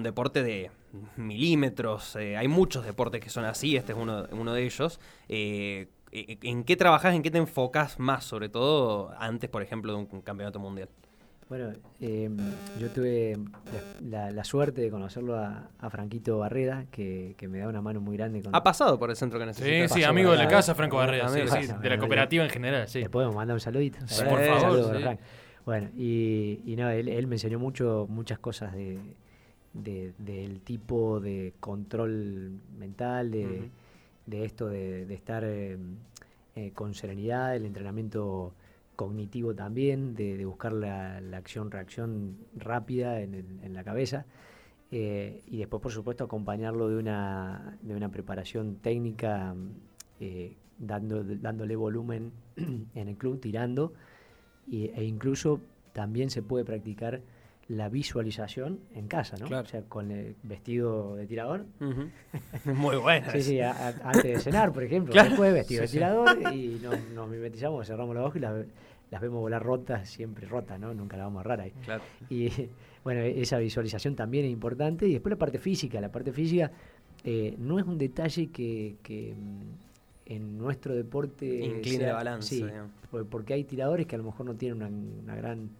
deporte 0.02 0.42
de 0.42 0.70
milímetros. 1.16 2.16
eh, 2.16 2.36
hay 2.36 2.48
muchos 2.48 2.84
deportes 2.84 3.20
que 3.20 3.30
son 3.30 3.44
así, 3.44 3.76
este 3.76 3.92
es 3.92 3.98
uno, 3.98 4.54
de 4.54 4.64
ellos. 4.64 5.00
Eh, 5.28 5.88
¿En 6.12 6.62
qué 6.64 6.76
trabajas, 6.76 7.14
en 7.14 7.22
qué 7.22 7.30
te 7.30 7.38
enfocas 7.38 7.98
más, 7.98 8.24
sobre 8.24 8.48
todo 8.48 9.12
antes, 9.18 9.50
por 9.50 9.62
ejemplo, 9.62 9.92
de 9.92 9.98
un 9.98 10.20
campeonato 10.20 10.60
mundial? 10.60 10.88
Bueno, 11.48 11.72
eh, 12.00 12.30
yo 12.80 12.90
tuve 12.90 13.36
la, 13.70 14.18
la- 14.26 14.30
la 14.30 14.44
suerte 14.44 14.80
de 14.80 14.90
conocerlo 14.90 15.36
a, 15.36 15.68
a 15.78 15.90
Franquito 15.90 16.38
Barreda, 16.38 16.86
que, 16.90 17.34
que 17.36 17.48
me 17.48 17.58
da 17.58 17.68
una 17.68 17.82
mano 17.82 18.00
muy 18.00 18.16
grande. 18.16 18.42
Con, 18.42 18.54
Ha 18.54 18.62
pasado 18.62 18.98
por 18.98 19.10
el 19.10 19.16
centro 19.16 19.38
que 19.38 19.44
Sí, 19.44 19.48
necesitas. 19.62 19.92
sí, 19.92 20.00
pasó 20.00 20.10
amigo 20.10 20.30
de 20.30 20.36
la 20.38 20.44
Barrera. 20.44 20.58
casa, 20.58 20.74
Franco 20.74 20.96
Barrera, 20.96 21.28
sí, 21.28 21.40
sí, 21.46 21.72
de 21.82 21.88
la 21.90 21.98
cooperativa 21.98 22.44
en 22.44 22.50
general, 22.50 22.88
sí. 22.88 23.00
¿Le 23.00 23.10
podemos 23.10 23.34
mandar 23.34 23.54
un 23.54 23.60
saludito? 23.60 23.98
Sí, 24.06 24.22
por 24.28 24.40
favor, 24.40 24.60
saludo, 24.60 24.94
sí. 24.96 25.02
Frank. 25.02 25.20
Bueno, 25.66 25.88
y, 25.96 26.60
y 26.64 26.76
no, 26.76 26.88
él, 26.90 27.08
él 27.08 27.26
me 27.26 27.36
enseñó 27.36 27.58
mucho, 27.58 28.06
muchas 28.08 28.38
cosas 28.38 28.72
de, 28.72 28.98
de- 29.74 30.12
del 30.18 30.60
tipo 30.60 31.20
de 31.20 31.52
control 31.60 32.52
mental, 32.78 33.30
de, 33.30 33.70
de 34.26 34.44
esto 34.46 34.68
de, 34.68 35.04
de 35.06 35.14
estar 35.14 35.42
eh, 35.44 35.76
eh, 36.56 36.70
con 36.74 36.94
serenidad, 36.94 37.54
el 37.54 37.64
entrenamiento 37.66 38.54
cognitivo 38.96 39.54
también, 39.54 40.14
de, 40.14 40.44
buscar 40.46 40.72
la, 40.72 41.20
la 41.20 41.38
acción-reacción 41.38 42.36
rápida 42.56 43.20
en, 43.20 43.34
el- 43.34 43.60
en 43.62 43.74
la 43.74 43.84
cabeza. 43.84 44.26
eh, 44.92 45.42
y 45.46 45.58
después, 45.58 45.82
por 45.82 45.92
supuesto, 45.92 46.24
acompañarlo 46.24 46.88
de 46.88 46.96
una, 46.98 47.78
de 47.82 47.94
una 47.96 48.10
preparación 48.10 48.76
técnica, 48.76 49.54
eh, 50.20 50.56
dando, 50.78 51.24
dándole 51.24 51.76
volumen 51.76 52.32
en 52.56 53.08
el 53.08 53.16
club, 53.16 53.40
tirando, 53.40 53.92
y- 54.66 54.90
e 54.94 55.04
incluso 55.04 55.60
también 55.92 56.30
se 56.30 56.42
puede 56.42 56.64
practicar 56.64 57.22
la 57.68 57.88
visualización 57.88 58.80
en 58.94 59.08
casa, 59.08 59.36
¿no? 59.38 59.46
Claro. 59.46 59.64
O 59.64 59.66
sea, 59.68 59.82
con 59.82 60.10
el 60.10 60.36
vestido 60.42 61.16
de 61.16 61.26
tirador. 61.26 61.64
Muy 62.64 62.96
buena. 62.96 63.30
Sí, 63.32 63.42
sí, 63.42 63.60
a- 63.60 63.72
a- 63.72 64.10
antes 64.10 64.22
de 64.24 64.38
cenar, 64.40 64.72
por 64.72 64.82
ejemplo. 64.82 65.12
Claro. 65.12 65.30
Después 65.30 65.52
vestido 65.54 65.82
de 65.82 65.88
sí. 65.88 65.96
tirador 65.96 66.52
y 66.52 66.78
nos, 66.82 66.98
nos 67.14 67.28
mimetizamos, 67.28 67.86
cerramos 67.86 68.14
los 68.14 68.24
ojos 68.24 68.36
y 68.36 68.40
las, 68.40 68.66
las 69.10 69.20
vemos 69.20 69.40
volar 69.40 69.62
rotas, 69.62 70.08
siempre 70.08 70.46
rotas, 70.46 70.78
¿no? 70.78 70.92
Nunca 70.92 71.16
la 71.16 71.24
vamos 71.24 71.38
a 71.38 71.40
agarrar 71.40 71.60
ahí. 71.66 71.72
Claro. 71.84 72.02
Y 72.28 72.50
bueno, 73.02 73.20
esa 73.22 73.58
visualización 73.58 74.14
también 74.14 74.44
es 74.44 74.50
importante. 74.50 75.06
Y 75.08 75.12
después 75.14 75.30
la 75.30 75.38
parte 75.38 75.58
física. 75.58 76.00
La 76.00 76.12
parte 76.12 76.32
física 76.32 76.70
eh, 77.24 77.54
no 77.58 77.78
es 77.78 77.86
un 77.86 77.96
detalle 77.98 78.48
que, 78.48 78.96
que, 79.02 79.34
mm, 79.34 80.32
en 80.32 80.58
nuestro 80.58 80.94
deporte... 80.94 81.46
Incline 81.46 82.06
la 82.06 82.14
balanza, 82.14 82.48
Sí, 82.48 82.56
digamos. 82.62 82.90
porque 83.30 83.54
hay 83.54 83.64
tiradores 83.64 84.06
que 84.06 84.14
a 84.14 84.18
lo 84.18 84.24
mejor 84.24 84.46
no 84.46 84.54
tienen 84.54 84.78
una, 84.78 84.88
una 84.88 85.34
gran 85.36 85.70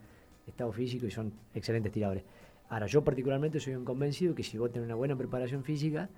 estado 0.47 0.71
físico 0.71 1.05
y 1.05 1.11
son 1.11 1.31
excelentes 1.53 1.91
tiradores. 1.91 2.23
Ahora, 2.69 2.87
yo 2.87 3.03
particularmente 3.03 3.59
soy 3.59 3.75
un 3.75 3.85
convencido 3.85 4.33
que 4.33 4.43
si 4.43 4.57
vos 4.57 4.71
tenés 4.71 4.85
una 4.87 4.95
buena 4.95 5.15
preparación 5.15 5.63
física, 5.63 6.09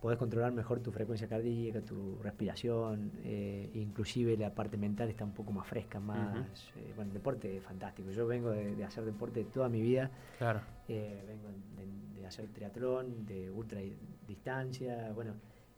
podés 0.00 0.18
controlar 0.18 0.52
mejor 0.52 0.80
tu 0.80 0.90
frecuencia 0.92 1.28
cardíaca, 1.28 1.80
tu 1.82 2.16
respiración, 2.22 3.10
eh, 3.24 3.70
inclusive 3.74 4.36
la 4.36 4.54
parte 4.54 4.76
mental 4.78 5.08
está 5.10 5.24
un 5.24 5.32
poco 5.32 5.52
más 5.52 5.66
fresca, 5.66 6.00
más... 6.00 6.70
eh, 6.76 6.92
bueno, 6.96 7.10
el 7.10 7.14
deporte 7.14 7.56
es 7.56 7.62
fantástico. 7.62 8.10
Yo 8.10 8.26
vengo 8.26 8.50
de, 8.50 8.74
de 8.76 8.84
hacer 8.84 9.04
deporte 9.04 9.44
toda 9.44 9.68
mi 9.68 9.80
vida, 9.82 10.10
Claro. 10.38 10.60
eh, 10.88 11.22
vengo 11.28 11.48
de, 11.76 12.20
de 12.20 12.26
hacer 12.26 12.48
triatlón, 12.48 13.26
de 13.26 13.50
ultra 13.50 13.80
di- 13.80 13.94
distancia, 14.26 15.12
bueno, 15.14 15.34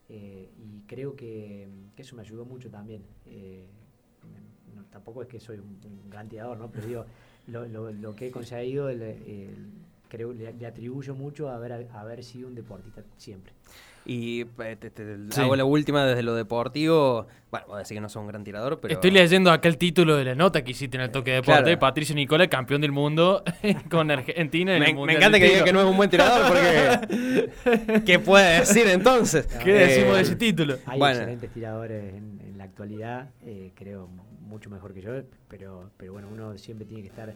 y 0.09 0.83
creo 0.87 1.17
que, 1.17 1.67
que 1.97 2.03
eso 2.03 2.15
me 2.17 2.23
ayudó 2.23 2.45
mucho 2.45 2.69
también. 2.71 3.03
No, 4.75 4.85
tampoco 4.91 5.23
es 5.23 5.29
que 5.29 5.41
soy 5.41 5.59
un, 5.59 5.79
un 5.85 6.11
gran 6.11 6.29
tirador, 6.29 6.59
¿no? 6.59 6.71
Pero 6.71 6.87
digo, 6.87 7.07
lo, 7.47 7.67
lo- 7.67 7.91
lo 7.93 8.15
que 8.15 8.29
he 8.29 8.31
conseguido, 8.31 8.89
el- 8.89 9.03
el- 9.03 9.73
creo 10.09 10.33
le, 10.33 10.53
le 10.53 10.67
atribuyo 10.67 11.15
mucho 11.15 11.49
a 11.49 11.57
haber, 11.57 11.73
a 11.73 12.01
haber 12.01 12.23
sido 12.23 12.49
un 12.49 12.55
deportista 12.55 13.03
siempre. 13.17 13.53
Y 14.05 14.41
eh, 14.43 14.77
te, 14.81 14.91
te- 14.91 15.17
Sí. 15.31 15.41
hago 15.41 15.55
la 15.55 15.65
última 15.65 16.05
desde 16.05 16.23
lo 16.23 16.35
deportivo. 16.35 17.27
Bueno, 17.51 17.67
voy 17.69 17.77
a 17.77 17.79
decir 17.81 17.97
que 17.97 18.01
no 18.01 18.09
soy 18.09 18.23
un 18.23 18.29
gran 18.29 18.43
tirador, 18.43 18.81
pero. 18.81 18.95
Estoy 18.95 19.11
leyendo 19.13 19.51
acá 19.53 19.69
el 19.69 19.77
título 19.79 20.17
de 20.17 20.25
la 20.25 20.35
nota 20.35 20.65
que 20.65 20.73
hiciste 20.73 20.97
en 20.97 21.03
el 21.05 21.11
toque 21.11 21.31
de 21.31 21.37
deporte. 21.37 21.63
Claro. 21.63 21.79
Patricio 21.79 22.15
Nicola, 22.15 22.49
campeón 22.49 22.81
del 22.81 22.91
mundo 22.93 23.45
con 23.91 24.11
Argentina. 24.11 24.75
En 24.75 24.81
Me, 24.83 24.91
el 24.91 24.97
me 25.07 25.13
encanta 25.13 25.39
que 25.39 25.49
diga 25.49 25.65
que 25.65 25.73
no 25.73 25.81
es 25.81 25.87
un 25.87 25.97
buen 25.97 26.11
tirador 26.11 26.49
porque. 26.49 28.03
¿Qué 28.05 28.19
puede 28.19 28.61
decir 28.61 28.87
entonces? 28.89 29.47
¿Qué 29.63 29.73
decimos 29.73 30.13
Eh, 30.13 30.17
de 30.17 30.21
ese 30.23 30.37
título? 30.37 30.77
Hay 30.87 30.99
Bueno. 30.99 31.15
excelentes 31.19 31.51
tiradores 31.53 32.15
en, 32.15 32.41
en 32.45 32.59
la 32.59 32.65
actualidad, 32.65 33.31
eh, 33.45 33.71
creo 33.77 34.09
mucho 34.41 34.69
mejor 34.69 34.93
que 34.95 35.01
yo, 35.03 35.13
pero, 35.49 35.91
pero 35.97 36.13
bueno, 36.13 36.29
uno 36.33 36.59
siempre 36.59 36.87
tiene 36.87 37.03
que 37.03 37.09
estar 37.09 37.33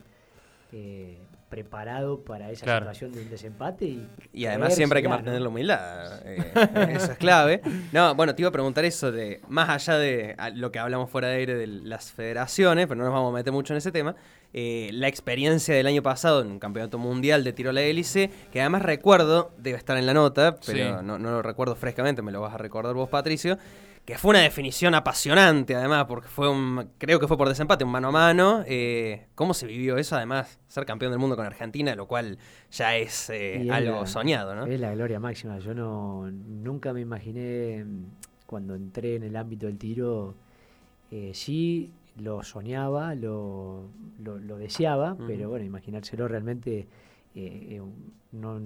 eh, 0.73 1.19
preparado 1.49 2.21
para 2.25 2.51
esa 2.51 2.65
Claro. 2.65 2.81
situación 2.87 3.13
de 3.13 3.23
un 3.23 3.31
desempate. 3.31 3.85
Y, 3.85 4.09
Y 4.33 4.47
además 4.47 4.75
siempre 4.75 4.99
hay 4.99 5.03
que 5.05 5.09
mantener 5.09 5.39
¿no? 5.39 5.45
la 5.45 5.49
humildad. 5.49 6.21
eh, 6.25 6.53
eso 6.91 7.13
es 7.13 7.19
clave. 7.19 7.61
No, 7.93 8.15
bueno, 8.17 8.35
te 8.35 8.43
iba 8.43 8.49
a 8.49 8.53
preguntar 8.53 8.85
eso 8.85 9.13
de, 9.13 9.41
más 9.49 9.69
allá 9.69 9.97
de 9.99 10.37
lo 10.55 10.73
que 10.73 10.79
hablamos 10.81 11.09
fuera 11.09 11.29
de 11.29 11.37
aire 11.37 11.55
de 11.55 11.67
las 11.69 12.11
federaciones, 12.13 12.87
pero 12.89 12.99
no 12.99 13.05
nos 13.05 13.13
vamos 13.15 13.33
a 13.33 13.37
meter 13.37 13.53
mucho 13.53 13.73
en 13.75 13.79
ese 13.79 13.93
tema, 13.93 14.17
eh, 14.53 14.91
la 14.93 15.07
experiencia 15.07 15.75
del 15.75 15.87
año 15.87 16.03
pasado 16.03 16.41
en 16.43 16.49
un 16.49 16.59
campeonato 16.59 16.99
mundial 16.99 17.45
de 17.45 17.53
tiro 17.53 17.71
a 17.71 17.73
la 17.73 17.83
hélice, 17.83 18.29
que 18.53 18.61
además 18.61 18.83
recuerdo, 18.83 19.53
debe 19.59 19.79
estar 19.79 19.97
en 19.99 20.07
la 20.07 20.15
nota, 20.15 20.57
pero 20.67 20.99
Sí. 20.99 21.05
no, 21.05 21.19
no 21.19 21.31
lo 21.31 21.43
recuerdo 21.43 21.77
frescamente, 21.77 22.23
me 22.23 22.33
lo 22.33 22.41
vas 22.41 22.55
a 22.55 22.59
recordar 22.59 22.93
vos, 22.95 23.09
Patricio, 23.09 23.57
que 24.07 24.17
fue 24.17 24.31
una 24.31 24.41
definición 24.41 24.95
apasionante 24.95 25.75
además, 25.75 26.07
porque 26.07 26.29
fue 26.29 26.49
un, 26.49 26.91
creo 26.97 27.19
que 27.21 27.27
fue 27.27 27.37
por 27.37 27.49
desempate, 27.49 27.85
un 27.85 27.91
mano 27.91 28.09
a 28.09 28.13
mano. 28.13 28.63
eh, 28.67 29.27
¿Cómo 29.35 29.53
se 29.53 29.67
vivió 29.67 29.97
eso 29.99 30.15
además? 30.17 30.59
Ser 30.69 30.87
campeón 30.87 31.11
del 31.11 31.19
mundo 31.19 31.35
con 31.37 31.45
Argentina, 31.45 31.95
lo 31.97 32.07
cual 32.07 32.39
ya 32.71 32.97
es 32.97 33.29
eh, 33.31 33.69
algo 33.71 34.01
la- 34.01 34.07
soñado, 34.07 34.55
¿no? 34.55 34.65
Es 34.67 34.79
la 34.81 34.95
gloria 34.95 35.19
máxima. 35.21 35.59
Yo 35.59 35.75
no 35.75 36.31
nunca 36.31 36.93
me 36.93 37.01
imaginé 37.01 37.85
mm, 37.85 38.05
cuando 38.47 38.77
entré 38.77 39.17
en 39.17 39.25
el 39.25 39.35
ámbito 39.37 39.67
del 39.67 39.77
tiro, 39.77 40.35
eh, 41.11 41.33
sí 41.35 41.91
lo 42.17 42.43
soñaba, 42.45 43.15
lo, 43.17 43.89
lo, 44.23 44.39
lo 44.39 44.57
deseaba, 44.57 45.17
pero 45.27 45.51
bueno, 45.51 45.65
imaginárselo 45.67 46.29
realmente 46.29 46.87
no, 48.33 48.61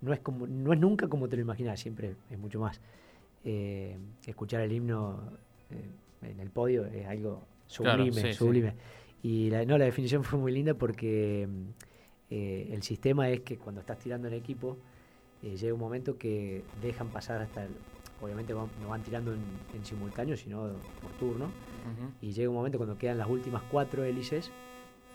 no, 0.00 0.12
es 0.12 0.20
como, 0.20 0.46
no 0.46 0.72
es 0.72 0.78
nunca 0.78 1.08
como 1.08 1.28
te 1.28 1.36
lo 1.36 1.42
imaginas, 1.42 1.80
siempre 1.80 2.14
es 2.30 2.38
mucho 2.38 2.60
más. 2.60 2.80
Eh, 3.44 3.98
escuchar 4.26 4.60
el 4.60 4.72
himno 4.72 5.38
eh, 5.70 5.90
en 6.22 6.40
el 6.40 6.50
podio 6.50 6.84
es 6.86 7.06
algo 7.06 7.46
sublime, 7.66 8.12
sí. 8.12 8.34
sublime. 8.34 8.74
Y 9.22 9.50
la, 9.50 9.64
no, 9.64 9.78
la 9.78 9.84
definición 9.86 10.24
fue 10.24 10.38
muy 10.38 10.52
linda 10.52 10.74
porque 10.74 11.46
mm, 11.48 11.68
eh, 12.30 12.68
el 12.72 12.82
sistema 12.82 13.30
es 13.30 13.40
que 13.40 13.58
cuando 13.58 13.80
estás 13.80 13.98
tirando 13.98 14.28
en 14.28 14.34
equipo, 14.34 14.78
eh, 15.42 15.56
llega 15.56 15.72
un 15.74 15.80
momento 15.80 16.18
que 16.18 16.66
dejan 16.74 17.10
pasar 17.10 17.40
hasta, 17.40 17.64
el- 17.64 17.78
obviamente 18.18 18.52
van- 18.52 18.72
no 18.78 18.88
van 18.88 19.02
tirando 19.02 19.32
en, 19.34 19.60
en 19.72 19.84
simultáneo, 19.84 20.36
sino 20.36 20.82
por 21.00 21.14
turno, 21.14 21.54
y 22.20 22.32
llega 22.32 22.50
un 22.50 22.56
momento 22.56 22.78
cuando 22.78 22.98
quedan 22.98 23.16
las 23.18 23.28
últimas 23.28 23.62
cuatro 23.62 24.04
hélices, 24.04 24.52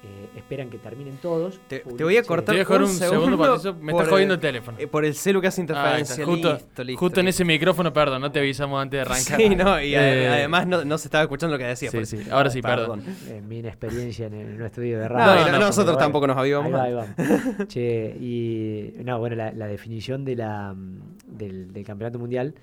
eh, 0.06 0.30
esperan 0.38 0.70
que 0.70 0.78
terminen 0.78 1.18
todos. 1.18 1.60
Te, 1.68 1.82
voy 2.00 2.18
a 2.18 2.22
sí. 2.22 2.28
cortar 2.28 2.46
Te 2.46 2.52
voy 2.52 2.58
a 2.58 2.60
dejar 2.60 2.78
un 2.84 2.90
un 2.90 2.96
segundo, 2.96 3.22
segundo 3.26 3.38
Patricio. 3.38 3.74
Me 3.82 3.92
está 3.92 4.06
jodiendo 4.06 4.34
el- 4.36 4.38
el 4.38 4.42
teléfono. 4.42 4.78
eh, 4.80 4.88
por 4.88 5.04
el 5.06 5.16
celu 5.16 5.42
que 5.42 5.48
hace 5.48 5.62
interferencia. 5.62 6.26
justo, 6.26 6.54
listo, 6.54 6.84
listo, 6.84 7.00
justo 7.00 7.20
en 7.20 7.28
ese 7.28 7.44
micrófono, 7.46 7.92
perdón, 7.92 8.22
no 8.22 8.32
te 8.32 8.40
avisamos 8.40 8.82
antes 8.82 8.98
de 8.98 9.02
arrancar. 9.02 9.38
Sí, 9.40 9.56
no, 9.56 9.82
y 9.82 9.96
Eh, 9.96 10.28
además 10.30 10.68
no, 10.68 10.86
no 10.86 10.98
se 10.98 11.08
estaba 11.08 11.24
escuchando 11.24 11.56
lo 11.56 11.60
que 11.60 11.66
decía. 11.66 11.90
Sí, 11.92 11.98
por- 11.98 12.06
sí, 12.06 12.20
ahora 12.32 12.50
sí, 12.50 12.62
perdón. 12.62 13.04
Eh, 13.28 13.42
mi 13.48 13.60
inexperiencia 13.60 14.28
en, 14.28 14.34
el- 14.36 14.48
en 14.50 14.56
un 14.62 14.66
estudio 14.68 15.00
de 15.00 15.10
No, 15.10 15.16
radio. 15.16 15.42
y 15.48 15.52
no- 15.52 15.60
no, 15.60 15.66
nosotros 15.68 15.98
tampoco 15.98 16.28
nos 16.28 16.38
Ahí 16.38 16.52
avivamos. 16.52 16.74
va, 16.74 16.84
ahí 16.84 16.94
va. 16.94 17.08
Che, 17.68 18.16
y 18.20 18.94
no, 19.04 19.18
bueno, 19.20 19.36
la, 19.36 19.52
la 19.52 19.68
definición 19.68 20.24
de 20.26 20.36
la, 20.36 20.74
mm, 20.74 21.00
del, 21.38 21.74
del 21.74 21.84
campeonato 21.86 22.20
mundial 22.20 22.54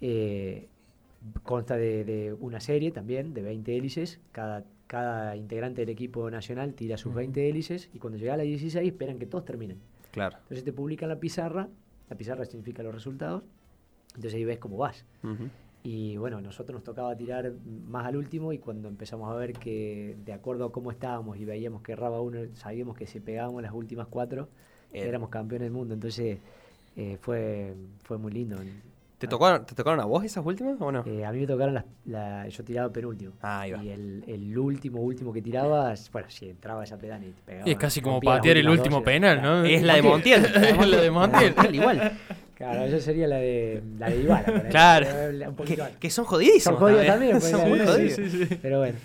eh, 0.00 0.66
consta 1.42 1.76
de, 1.76 2.04
de 2.04 2.32
una 2.38 2.60
serie 2.60 2.90
también, 2.92 3.34
de 3.34 3.42
20 3.42 3.76
hélices. 3.76 4.20
Cada, 4.32 4.62
cada 4.86 5.36
integrante 5.36 5.82
del 5.82 5.90
equipo 5.90 6.30
nacional 6.30 6.74
tira 6.74 6.96
sus 6.96 7.14
20 7.14 7.48
hélices 7.48 7.90
y 7.92 7.98
cuando 7.98 8.18
llega 8.18 8.34
a 8.34 8.36
la 8.36 8.42
16 8.44 8.86
esperan 8.86 9.18
que 9.18 9.26
todos 9.26 9.44
terminen. 9.44 9.78
Claro. 10.12 10.36
Entonces 10.42 10.64
te 10.64 10.72
publican 10.72 11.08
la 11.08 11.18
pizarra, 11.18 11.68
la 12.08 12.16
pizarra 12.16 12.44
significa 12.44 12.82
los 12.82 12.94
resultados, 12.94 13.42
entonces 14.08 14.34
ahí 14.34 14.44
ves 14.44 14.58
cómo 14.58 14.76
vas. 14.78 15.04
Y 15.82 16.16
bueno, 16.16 16.40
nosotros 16.40 16.74
nos 16.74 16.84
tocaba 16.84 17.16
tirar 17.16 17.52
más 17.88 18.06
al 18.06 18.16
último 18.16 18.52
y 18.52 18.58
cuando 18.58 18.88
empezamos 18.88 19.30
a 19.30 19.36
ver 19.36 19.52
que 19.52 20.16
de 20.24 20.32
acuerdo 20.32 20.64
a 20.64 20.72
cómo 20.72 20.90
estábamos 20.90 21.38
y 21.38 21.44
veíamos 21.44 21.82
que 21.82 21.92
erraba 21.92 22.20
uno, 22.20 22.40
sabíamos 22.54 22.96
que 22.96 23.06
si 23.06 23.20
pegábamos 23.20 23.62
las 23.62 23.72
últimas 23.72 24.08
cuatro, 24.08 24.48
éramos 24.92 25.28
campeones 25.28 25.66
del 25.66 25.72
mundo. 25.72 25.94
Entonces 25.94 26.38
eh, 26.96 27.18
fue, 27.20 27.74
fue 28.02 28.18
muy 28.18 28.32
lindo. 28.32 28.56
¿Te, 29.18 29.26
tocaron, 29.26 29.64
¿Te 29.64 29.74
tocaron 29.74 29.98
a 30.00 30.04
vos 30.04 30.24
esas 30.24 30.44
últimas 30.44 30.76
o 30.78 30.92
no? 30.92 31.02
Eh, 31.06 31.24
a 31.24 31.32
mí 31.32 31.40
me 31.40 31.46
tocaron 31.46 31.72
las, 31.72 31.84
la, 32.04 32.46
yo 32.48 32.62
tiraba 32.64 32.92
penúltimo. 32.92 33.32
Ah, 33.40 33.62
ahí 33.62 33.72
va. 33.72 33.82
Y 33.82 33.88
el, 33.88 34.22
el 34.26 34.58
último, 34.58 35.00
último 35.00 35.32
que 35.32 35.40
tiraba, 35.40 35.94
bueno, 36.12 36.28
si 36.28 36.50
entraba 36.50 36.84
esa 36.84 36.98
pedana 36.98 37.24
y 37.24 37.30
te 37.30 37.42
pegaba. 37.42 37.66
Y 37.66 37.72
es 37.72 37.78
casi 37.78 38.02
como 38.02 38.20
patear 38.20 38.58
el 38.58 38.68
último 38.68 38.96
dos, 38.96 39.04
penal. 39.04 39.40
¿no? 39.40 39.64
Es 39.64 39.82
la 39.82 39.94
de 39.94 40.02
Montiel. 40.02 40.44
Es 40.54 40.86
la 40.86 41.00
de 41.00 41.10
Montiel. 41.10 41.54
Igual. 41.72 42.12
Claro, 42.56 42.84
esa 42.84 43.00
sería 43.00 43.26
la 43.26 43.36
de, 43.36 43.82
la 43.98 44.10
de 44.10 44.16
ahí. 44.16 44.70
Claro. 44.70 45.06
Un 45.48 45.66
Que, 45.98 46.10
son 46.10 46.26
jodidísimos. 46.26 46.62
Son 46.62 46.76
jodidos 46.76 47.06
también, 47.06 47.32
pues, 47.32 47.50
son 47.50 47.68
muy 47.68 47.78
jodidos. 47.78 48.12
Sí, 48.12 48.30
sí, 48.30 48.46
sí. 48.46 48.58
Pero 48.60 48.78
bueno. 48.78 48.98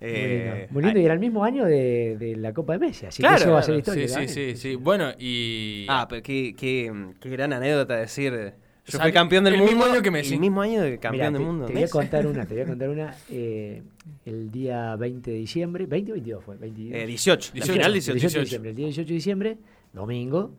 Eh, 0.00 0.08
muy 0.10 0.48
lindo. 0.50 0.72
Muy 0.72 0.82
lindo, 0.82 1.00
y 1.00 1.04
era 1.04 1.14
el 1.14 1.20
mismo 1.20 1.44
año 1.44 1.64
de, 1.64 2.16
de 2.18 2.36
la 2.36 2.52
Copa 2.52 2.72
de 2.72 2.80
Messi, 2.80 3.06
así 3.06 3.22
Claro, 3.22 3.36
que 3.36 3.42
eso 3.42 3.52
va 3.52 3.60
a 3.60 3.62
ser 3.62 3.76
historia. 3.76 4.08
Sí, 4.08 4.28
sí, 4.28 4.34
sí, 4.34 4.56
sí. 4.56 4.74
Bueno, 4.76 5.12
y. 5.18 5.86
Ah, 5.88 6.06
pero 6.08 6.22
qué, 6.22 6.54
qué, 6.58 6.92
qué 7.20 7.28
gran 7.28 7.52
anécdota 7.52 7.96
decir. 7.96 8.54
Yo 8.86 8.98
fui 8.98 9.12
campeón 9.12 9.44
del 9.44 9.54
el 9.54 9.60
mundo. 9.60 9.76
mismo 9.76 9.92
año 9.92 10.02
que 10.02 10.10
Messi. 10.10 10.34
El 10.34 10.40
mismo 10.40 10.60
año 10.60 10.82
de 10.82 10.90
Mirá, 10.90 11.00
campeón 11.00 11.32
del 11.32 11.42
te- 11.42 11.46
mundo. 11.46 11.66
Te 11.66 11.72
voy 11.72 11.82
a 11.84 11.88
contar 11.88 12.26
una, 12.26 12.46
te 12.46 12.54
voy 12.54 12.62
a 12.62 12.66
contar 12.66 12.88
una. 12.88 13.16
eh, 13.30 13.82
el 14.24 14.50
día 14.50 14.96
20 14.96 15.30
de 15.30 15.36
diciembre, 15.36 15.86
20 15.86 16.10
o 16.12 16.14
22 16.14 16.44
fue, 16.44 16.56
22. 16.56 16.94
Eh, 17.00 17.06
18. 17.06 17.50
La 17.54 17.54
18, 17.54 17.72
final 17.72 17.92
18 17.92 18.14
18. 18.14 18.38
de 18.38 18.44
diciembre. 18.44 18.70
El 18.70 18.76
día 18.76 18.86
18 18.86 19.08
de 19.08 19.14
diciembre, 19.14 19.58
domingo, 19.92 20.50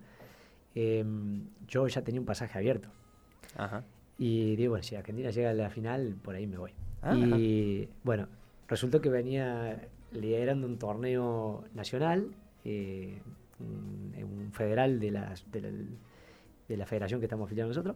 eh, 0.76 1.04
yo 1.68 1.88
ya 1.88 2.02
tenía 2.02 2.22
un 2.22 2.26
pasaje 2.26 2.58
abierto. 2.58 2.88
Ajá. 3.58 3.84
Y 4.18 4.56
digo, 4.56 4.72
bueno, 4.72 4.84
si 4.84 4.96
Argentina 4.96 5.30
llega 5.32 5.50
a 5.50 5.54
la 5.54 5.70
final, 5.70 6.16
por 6.22 6.36
ahí 6.36 6.48
me 6.48 6.58
voy. 6.58 6.72
Ah. 7.02 7.16
Y 7.16 7.90
bueno, 8.04 8.28
resultó 8.70 9.02
que 9.02 9.10
venía 9.10 9.82
liderando 10.14 10.66
un 10.68 10.78
torneo 10.78 11.66
nacional, 11.74 12.28
eh, 12.64 13.18
un, 13.60 14.14
un 14.24 14.52
federal 14.54 15.00
de, 15.00 15.12
las, 15.12 15.44
de, 15.52 15.62
la, 15.62 15.70
de 16.68 16.78
la 16.78 16.86
federación 16.86 17.20
que 17.20 17.26
estamos 17.26 17.46
afiliados 17.46 17.76
nosotros. 17.76 17.96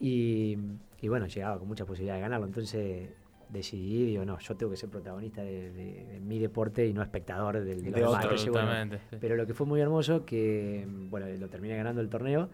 Y, 0.00 0.56
y 1.00 1.08
bueno, 1.08 1.26
llegaba 1.26 1.58
con 1.58 1.68
muchas 1.68 1.86
posibilidades 1.86 2.18
de 2.20 2.22
ganarlo. 2.22 2.46
Entonces 2.46 3.10
decidí, 3.48 4.04
digo, 4.04 4.24
no, 4.24 4.38
yo 4.38 4.56
tengo 4.56 4.70
que 4.70 4.76
ser 4.76 4.90
protagonista 4.90 5.42
de, 5.42 5.72
de- 5.72 6.04
de 6.04 6.20
mi 6.20 6.38
deporte 6.38 6.86
y 6.86 6.92
no 6.92 7.02
espectador 7.02 7.54
del 7.64 7.64
de, 7.64 7.74
los 7.74 7.84
De 7.84 7.90
demás. 8.00 8.46
bueno, 8.50 8.98
sí. 9.10 9.16
pero 9.20 9.36
lo 9.36 9.46
que 9.46 9.54
fue 9.54 9.66
muy 9.66 9.80
hermoso, 9.80 10.24
que 10.26 10.86
bueno, 11.08 11.26
lo 11.38 11.48
terminé 11.48 11.74
ganando 11.76 12.00
el 12.02 12.10
torneo 12.10 12.50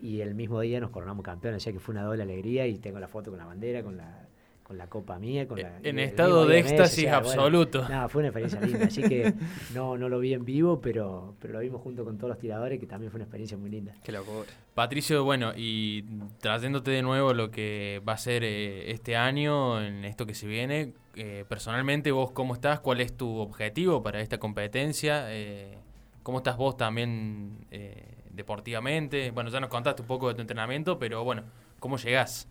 y 0.00 0.22
el 0.22 0.34
mismo 0.34 0.58
día 0.60 0.80
nos 0.80 0.90
coronamos 0.90 1.22
campeones, 1.22 1.62
o 1.62 1.64
sea 1.64 1.72
que 1.74 1.78
fue 1.78 1.92
una 1.92 2.04
doble 2.04 2.22
alegría 2.22 2.66
y 2.66 2.78
tengo 2.78 2.98
la 2.98 3.06
foto 3.08 3.30
con 3.30 3.38
la 3.38 3.44
bandera, 3.44 3.82
con 3.82 3.98
la, 3.98 4.26
con 4.70 4.78
la 4.78 4.86
copa 4.86 5.18
mía, 5.18 5.48
con 5.48 5.60
la... 5.60 5.78
En 5.82 5.98
el 5.98 6.04
estado 6.04 6.46
de 6.46 6.60
éxtasis 6.60 7.06
o 7.06 7.08
sea, 7.08 7.18
bueno, 7.18 7.42
absoluto. 7.42 7.88
nada, 7.88 8.08
fue 8.08 8.20
una 8.20 8.28
experiencia 8.28 8.60
linda, 8.60 8.86
así 8.86 9.02
que 9.02 9.34
no, 9.74 9.98
no 9.98 10.08
lo 10.08 10.20
vi 10.20 10.32
en 10.32 10.44
vivo, 10.44 10.80
pero, 10.80 11.34
pero 11.40 11.54
lo 11.54 11.58
vimos 11.58 11.82
junto 11.82 12.04
con 12.04 12.16
todos 12.18 12.28
los 12.28 12.38
tiradores, 12.38 12.78
que 12.78 12.86
también 12.86 13.10
fue 13.10 13.18
una 13.18 13.24
experiencia 13.24 13.58
muy 13.58 13.68
linda. 13.68 13.96
Qué 14.04 14.12
locura. 14.12 14.48
Patricio, 14.74 15.24
bueno, 15.24 15.52
y 15.56 16.04
trayéndote 16.38 16.92
de 16.92 17.02
nuevo 17.02 17.34
lo 17.34 17.50
que 17.50 18.00
va 18.08 18.12
a 18.12 18.16
ser 18.16 18.44
eh, 18.44 18.92
este 18.92 19.16
año, 19.16 19.82
en 19.82 20.04
esto 20.04 20.24
que 20.24 20.34
se 20.34 20.46
viene, 20.46 20.92
eh, 21.16 21.44
personalmente 21.48 22.12
vos 22.12 22.30
cómo 22.30 22.54
estás, 22.54 22.78
cuál 22.78 23.00
es 23.00 23.16
tu 23.16 23.38
objetivo 23.38 24.04
para 24.04 24.20
esta 24.20 24.38
competencia, 24.38 25.24
Eh, 25.30 25.78
cómo 26.22 26.38
estás 26.38 26.56
vos 26.56 26.76
también 26.76 27.66
eh, 27.72 28.22
deportivamente, 28.30 29.32
bueno, 29.32 29.50
ya 29.50 29.58
nos 29.58 29.68
contaste 29.68 30.02
un 30.02 30.06
poco 30.06 30.28
de 30.28 30.34
tu 30.34 30.42
entrenamiento, 30.42 30.96
pero 30.96 31.24
bueno, 31.24 31.42
¿cómo 31.80 31.96
llegás? 31.96 32.46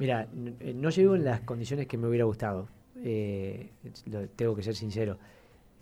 Mira, 0.00 0.26
eh, 0.60 0.72
no 0.74 0.88
llego 0.90 1.14
en 1.14 1.24
las 1.24 1.42
condiciones 1.42 1.86
que 1.86 1.96
me 1.98 2.08
hubiera 2.08 2.24
gustado. 2.24 2.68
eh, 3.02 3.70
lo- 4.06 4.28
tengo 4.28 4.54
que 4.54 4.62
ser 4.62 4.74
sincero. 4.74 5.16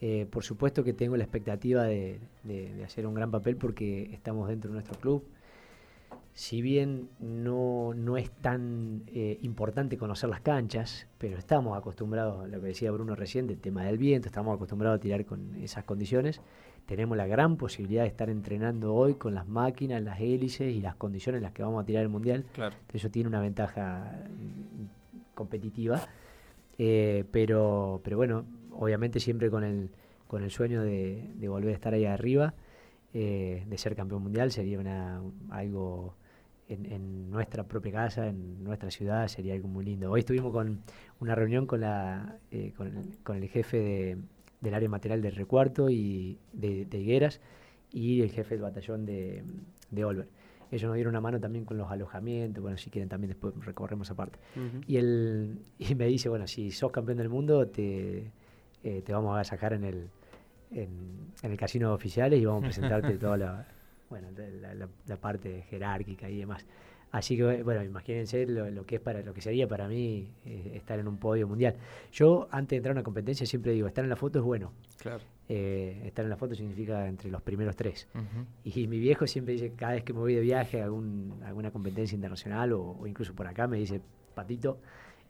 Eh, 0.00 0.26
por 0.30 0.44
supuesto 0.44 0.84
que 0.84 0.92
tengo 0.92 1.16
la 1.16 1.24
expectativa 1.24 1.82
de 1.84 2.20
hacer 2.84 3.06
un 3.08 3.14
gran 3.14 3.30
papel 3.32 3.56
porque 3.56 4.10
estamos 4.12 4.48
dentro 4.48 4.70
de 4.70 4.74
nuestro 4.74 4.96
club. 5.00 5.24
Si 6.34 6.62
bien 6.62 7.08
no, 7.18 7.94
no 7.94 8.16
es 8.16 8.30
tan 8.30 9.02
eh, 9.08 9.38
importante 9.42 9.98
conocer 9.98 10.30
las 10.30 10.40
canchas, 10.40 11.08
pero 11.18 11.36
estamos 11.36 11.76
acostumbrados, 11.76 12.48
lo 12.48 12.60
que 12.60 12.68
decía 12.68 12.92
Bruno 12.92 13.16
recién, 13.16 13.48
del 13.48 13.58
tema 13.58 13.82
del 13.84 13.98
viento, 13.98 14.28
estamos 14.28 14.54
acostumbrados 14.54 14.98
a 14.98 15.00
tirar 15.00 15.24
con 15.24 15.56
esas 15.56 15.82
condiciones. 15.82 16.40
Tenemos 16.86 17.16
la 17.16 17.26
gran 17.26 17.56
posibilidad 17.56 18.02
de 18.02 18.08
estar 18.08 18.30
entrenando 18.30 18.94
hoy 18.94 19.14
con 19.14 19.34
las 19.34 19.48
máquinas, 19.48 20.00
las 20.00 20.20
hélices 20.20 20.72
y 20.72 20.80
las 20.80 20.94
condiciones 20.94 21.40
en 21.40 21.42
las 21.42 21.52
que 21.52 21.62
vamos 21.64 21.82
a 21.82 21.84
tirar 21.84 22.04
el 22.04 22.08
mundial. 22.08 22.44
Claro. 22.52 22.76
Eso 22.92 23.10
tiene 23.10 23.28
una 23.28 23.40
ventaja 23.40 24.22
mm, 24.30 25.34
competitiva. 25.34 26.00
Eh, 26.78 27.24
pero, 27.32 28.00
pero 28.04 28.16
bueno, 28.16 28.44
obviamente 28.70 29.18
siempre 29.18 29.50
con 29.50 29.64
el, 29.64 29.90
con 30.28 30.44
el 30.44 30.52
sueño 30.52 30.82
de, 30.82 31.32
de 31.34 31.48
volver 31.48 31.70
a 31.70 31.74
estar 31.74 31.92
ahí 31.94 32.04
arriba, 32.04 32.54
eh, 33.14 33.64
de 33.66 33.78
ser 33.78 33.94
campeón 33.96 34.22
mundial, 34.22 34.50
sería 34.52 34.78
una, 34.78 35.20
algo 35.50 36.14
en, 36.68 36.86
en 36.92 37.30
nuestra 37.30 37.64
propia 37.64 37.92
casa, 37.92 38.28
en 38.28 38.62
nuestra 38.62 38.90
ciudad, 38.90 39.26
sería 39.28 39.54
algo 39.54 39.68
muy 39.68 39.84
lindo. 39.84 40.10
Hoy 40.10 40.20
estuvimos 40.20 40.52
con 40.52 40.80
una 41.20 41.34
reunión 41.34 41.66
con, 41.66 41.80
la, 41.80 42.38
eh, 42.50 42.72
con, 42.76 42.88
el, 42.88 43.16
con 43.22 43.36
el 43.36 43.48
jefe 43.48 43.78
de- 43.78 44.18
del 44.60 44.74
área 44.74 44.88
material 44.88 45.22
del 45.22 45.34
recuarto 45.36 45.88
y 45.88 46.36
de, 46.52 46.84
de 46.84 46.98
Higueras 47.00 47.40
y 47.92 48.20
el 48.22 48.30
jefe 48.30 48.54
del 48.56 48.62
batallón 48.62 49.06
de, 49.06 49.44
de 49.90 50.04
Olver. 50.04 50.28
Ellos 50.70 50.82
nos 50.88 50.96
dieron 50.96 51.12
una 51.12 51.20
mano 51.22 51.40
también 51.40 51.64
con 51.64 51.78
los 51.78 51.90
alojamientos, 51.90 52.60
bueno, 52.60 52.76
si 52.76 52.90
quieren 52.90 53.08
también 53.08 53.28
después 53.30 53.54
recorremos 53.64 54.10
aparte. 54.10 54.38
Ujú. 54.56 54.82
Y, 54.86 54.96
él, 54.98 55.60
y 55.78 55.94
me 55.94 56.06
dice, 56.06 56.28
bueno, 56.28 56.46
si 56.46 56.70
sos 56.72 56.90
campeón 56.92 57.16
del 57.18 57.30
mundo, 57.30 57.66
te, 57.68 58.32
eh, 58.82 59.02
te 59.02 59.12
vamos 59.14 59.38
a 59.38 59.44
sacar 59.44 59.72
en 59.72 59.84
el, 59.84 60.08
en, 60.72 61.32
en 61.42 61.50
el 61.50 61.56
casino 61.56 61.88
de 61.88 61.94
oficiales 61.94 62.40
y 62.40 62.44
vamos 62.44 62.62
a 62.62 62.66
presentarte 62.66 63.16
toda 63.18 63.36
la, 63.36 63.66
bueno, 64.10 64.28
la, 64.60 64.74
la- 64.74 64.88
la 65.06 65.16
parte 65.16 65.62
jerárquica 65.70 66.28
y 66.28 66.38
demás. 66.38 66.64
Así 67.10 67.38
que, 67.38 67.62
bueno, 67.62 67.82
imagínense 67.82 68.44
lo, 68.46 68.68
lo 68.70 68.84
que 68.84 68.96
es 68.96 69.00
para 69.00 69.22
lo 69.22 69.32
que 69.32 69.40
sería 69.40 69.66
para 69.66 69.88
mí 69.88 70.28
eh, 70.44 70.72
estar 70.74 70.98
en 70.98 71.08
un 71.08 71.16
podio 71.16 71.48
mundial. 71.48 71.74
Yo, 72.12 72.48
antes 72.50 72.68
de 72.70 72.76
entrar 72.76 72.90
a 72.92 72.96
una 72.98 73.02
competencia, 73.02 73.46
siempre 73.46 73.72
digo, 73.72 73.88
estar 73.88 74.04
en 74.04 74.10
la 74.10 74.16
foto 74.16 74.40
es 74.40 74.44
bueno. 74.44 74.72
Claro. 74.98 75.22
Eh, 75.48 76.02
estar 76.04 76.22
en 76.26 76.28
la 76.30 76.36
foto 76.36 76.54
significa 76.54 77.08
entre 77.08 77.30
los 77.30 77.40
primeros 77.40 77.76
tres. 77.76 78.06
Ujú. 78.14 78.44
Y 78.64 78.86
mi 78.88 78.98
viejo 78.98 79.26
siempre 79.26 79.54
dice, 79.54 79.72
cada 79.74 79.92
vez 79.92 80.04
que 80.04 80.12
me 80.12 80.18
voy 80.18 80.34
de 80.34 80.42
viaje 80.42 80.82
a 80.82 80.84
algún- 80.84 81.40
alguna 81.46 81.70
competencia 81.70 82.14
internacional 82.14 82.74
o, 82.74 82.90
o 83.00 83.06
incluso 83.06 83.34
por 83.34 83.46
acá, 83.46 83.66
me 83.66 83.78
dice, 83.78 84.02
Patito, 84.34 84.78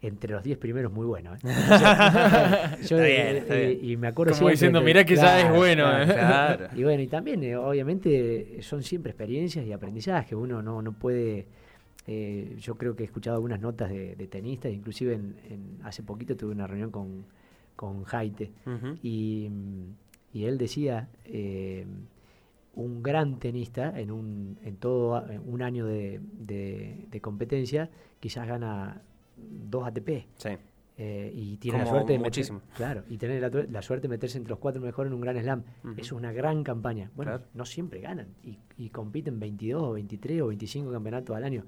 entre 0.01 0.33
los 0.33 0.43
10 0.45 0.59
primeros 0.59 0.93
muy 0.93 1.07
bueno. 1.07 1.35
¿eh". 1.35 1.39
Yo, 1.43 2.97
Está 2.99 3.05
bien, 3.05 3.37
está 3.37 3.55
bien. 3.55 3.79
y 3.83 3.97
me 3.97 4.07
acuerdo 4.09 4.35
Como 4.35 4.51
diciendo, 4.51 4.81
mirá 4.81 5.05
que 5.05 5.17
ya 5.17 5.41
es 5.41 5.53
bueno, 5.55 5.85
claro. 5.85 6.03
¿eh? 6.03 6.15
Claro. 6.15 6.69
Y 6.77 6.83
bueno, 6.85 7.03
y 7.03 7.07
también, 7.09 7.43
eh, 7.43 7.57
obviamente, 7.57 8.59
son 8.63 8.83
siempre 8.83 9.11
experiencias 9.11 9.67
y 9.67 9.73
aprendizaje. 9.73 10.35
Uno 10.35 10.63
no, 10.63 10.83
no 10.83 10.93
puede... 10.93 11.47
eh, 12.07 12.57
yo 12.61 12.77
creo 12.77 12.95
que 12.95 13.03
he 13.03 13.07
escuchado 13.07 13.37
algunas 13.37 13.61
notas 13.61 13.91
de, 13.91 14.15
de 14.17 14.27
tenistas, 14.29 14.73
inclusive 14.73 15.15
en, 15.15 15.37
en- 15.51 15.79
hace 15.85 16.03
poquito 16.03 16.37
tuve 16.37 16.53
una 16.53 16.67
reunión 16.67 16.91
con, 16.91 17.25
con 17.77 18.05
Jaite, 18.05 18.51
y, 19.03 19.51
y 20.33 20.45
él 20.45 20.59
decía, 20.59 21.09
eh, 21.25 21.85
un 22.75 23.03
gran 23.03 23.39
tenista 23.41 23.99
en, 23.99 24.11
un, 24.13 24.59
en 24.65 24.77
todo 24.77 25.25
un 25.45 25.63
año 25.63 25.85
de, 25.87 26.21
de- 26.39 27.07
de 27.11 27.21
competencia 27.21 27.91
quizás 28.21 28.47
gana 28.47 29.03
dos 29.41 29.87
ATP. 29.87 30.27
Sí. 30.37 30.51
Eh, 31.01 31.31
y 31.33 31.57
tiene 31.59 31.79
Como 31.79 31.85
la 31.85 31.91
suerte 31.97 32.13
de 32.15 32.19
meter- 32.19 32.51
claro, 32.77 33.05
y 33.09 33.19
tener 33.19 33.69
la, 33.71 33.83
suerte 33.83 34.09
de 34.09 34.09
meterse 34.09 34.37
entre 34.37 34.51
los 34.51 34.59
cuatro 34.59 34.81
mejores 34.83 35.11
en 35.11 35.15
un 35.15 35.21
gran 35.21 35.41
slam. 35.41 35.63
Es 35.97 36.11
una 36.11 36.33
gran 36.33 36.65
campaña. 36.65 37.11
Bueno, 37.15 37.33
Claro. 37.33 37.45
no 37.55 37.65
siempre 37.65 38.01
ganan 38.01 38.35
y, 38.43 38.59
y 38.77 38.89
compiten 38.91 39.39
22 39.39 39.81
o 39.83 39.93
23 39.93 40.43
o 40.43 40.49
25 40.49 40.91
campeonatos 40.91 41.37
al 41.37 41.45
año. 41.45 41.65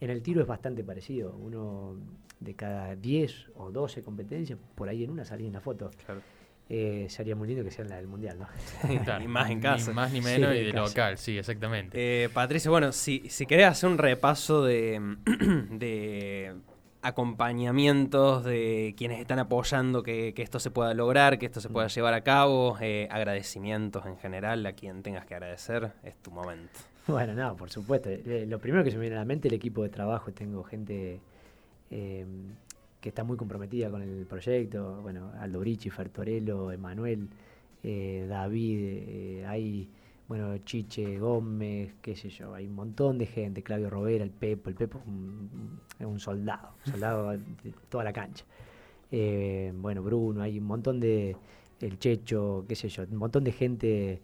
En 0.00 0.08
el 0.08 0.22
tiro 0.22 0.40
es 0.40 0.46
bastante 0.46 0.82
parecido. 0.84 1.36
Uno 1.36 1.96
de 2.40 2.54
cada 2.54 2.96
10 2.96 3.50
o 3.56 3.70
12 3.70 4.02
competencias, 4.02 4.58
por 4.74 4.88
ahí 4.88 5.04
en 5.04 5.10
una 5.10 5.24
salía 5.26 5.48
en 5.48 5.52
la 5.52 5.60
foto. 5.60 5.90
Claro. 6.06 6.22
Eh, 6.68 7.06
sería 7.10 7.36
muy 7.36 7.46
lindo 7.48 7.62
que 7.62 7.70
sea 7.70 7.84
la 7.84 7.96
del 7.96 8.06
mundial, 8.08 8.38
¿no? 8.38 8.46
Claro, 9.04 9.20
Ni 9.20 9.28
más 9.28 9.50
en 9.50 9.60
casa. 9.60 9.90
Ni 9.90 9.94
más 9.94 10.12
ni 10.12 10.20
Sí, 10.20 10.24
menos 10.24 10.54
y 10.54 10.58
en 10.60 10.64
de 10.66 10.72
casa. 10.72 10.86
local, 10.88 11.18
sí, 11.18 11.36
exactamente. 11.38 12.24
Eh, 12.24 12.28
Patricio, 12.30 12.70
bueno, 12.70 12.90
si, 12.92 13.22
si 13.28 13.44
querés 13.46 13.66
hacer 13.66 13.90
un 13.90 13.98
repaso 13.98 14.64
de, 14.64 14.98
de 15.70 16.54
acompañamientos 17.06 18.44
de 18.44 18.94
quienes 18.96 19.20
están 19.20 19.38
apoyando 19.38 20.02
que, 20.02 20.34
que 20.34 20.42
esto 20.42 20.58
se 20.58 20.70
pueda 20.70 20.92
lograr, 20.94 21.38
que 21.38 21.46
esto 21.46 21.60
se 21.60 21.68
pueda 21.68 21.88
llevar 21.88 22.14
a 22.14 22.22
cabo, 22.22 22.76
eh, 22.80 23.08
agradecimientos 23.10 24.06
en 24.06 24.16
general 24.18 24.66
a 24.66 24.72
quien 24.72 25.02
tengas 25.02 25.24
que 25.24 25.34
agradecer, 25.34 25.92
es 26.02 26.16
tu 26.16 26.30
momento. 26.30 26.78
Bueno, 27.06 27.34
no, 27.34 27.56
por 27.56 27.70
supuesto. 27.70 28.10
Eh, 28.10 28.46
Lo 28.48 28.58
primero 28.58 28.82
que 28.82 28.90
se 28.90 28.96
me 28.96 29.02
viene 29.02 29.16
a 29.16 29.20
la 29.20 29.24
mente 29.24 29.46
es 29.46 29.52
el 29.52 29.56
equipo 29.56 29.84
de 29.84 29.90
trabajo. 29.90 30.32
Tengo 30.32 30.64
gente 30.64 31.20
eh, 31.90 32.26
que 33.00 33.08
está 33.08 33.22
muy 33.22 33.36
comprometida 33.36 33.90
con 33.90 34.02
el 34.02 34.26
proyecto. 34.26 35.00
Bueno, 35.02 35.30
Aldo 35.40 35.60
Brici, 35.60 35.88
Fertorello, 35.88 36.72
Emanuel, 36.72 37.28
eh, 37.84 38.26
David, 38.28 39.44
hay, 39.46 39.88
bueno, 40.28 40.56
Chiche, 40.58 41.18
Gómez, 41.18 41.94
qué 42.02 42.16
sé 42.16 42.28
yo, 42.28 42.54
hay 42.54 42.66
un 42.66 42.74
montón 42.74 43.18
de 43.18 43.26
gente, 43.26 43.62
Claudio 43.62 43.90
Robera, 43.90 44.24
el 44.24 44.30
Pepo, 44.30 44.70
el 44.70 44.76
Pepo 44.76 44.98
es 44.98 45.06
un, 45.06 45.80
un 46.00 46.20
soldado, 46.20 46.70
soldado 46.84 47.30
de 47.30 47.40
toda 47.88 48.04
la 48.04 48.12
cancha. 48.12 48.44
Eh, 49.10 49.72
bueno, 49.76 50.02
Bruno, 50.02 50.42
hay 50.42 50.58
un 50.58 50.64
montón 50.66 50.98
de, 50.98 51.36
el 51.80 51.98
Checho, 51.98 52.64
qué 52.68 52.74
sé 52.74 52.88
yo, 52.88 53.04
un 53.04 53.18
montón 53.18 53.44
de 53.44 53.52
gente 53.52 54.20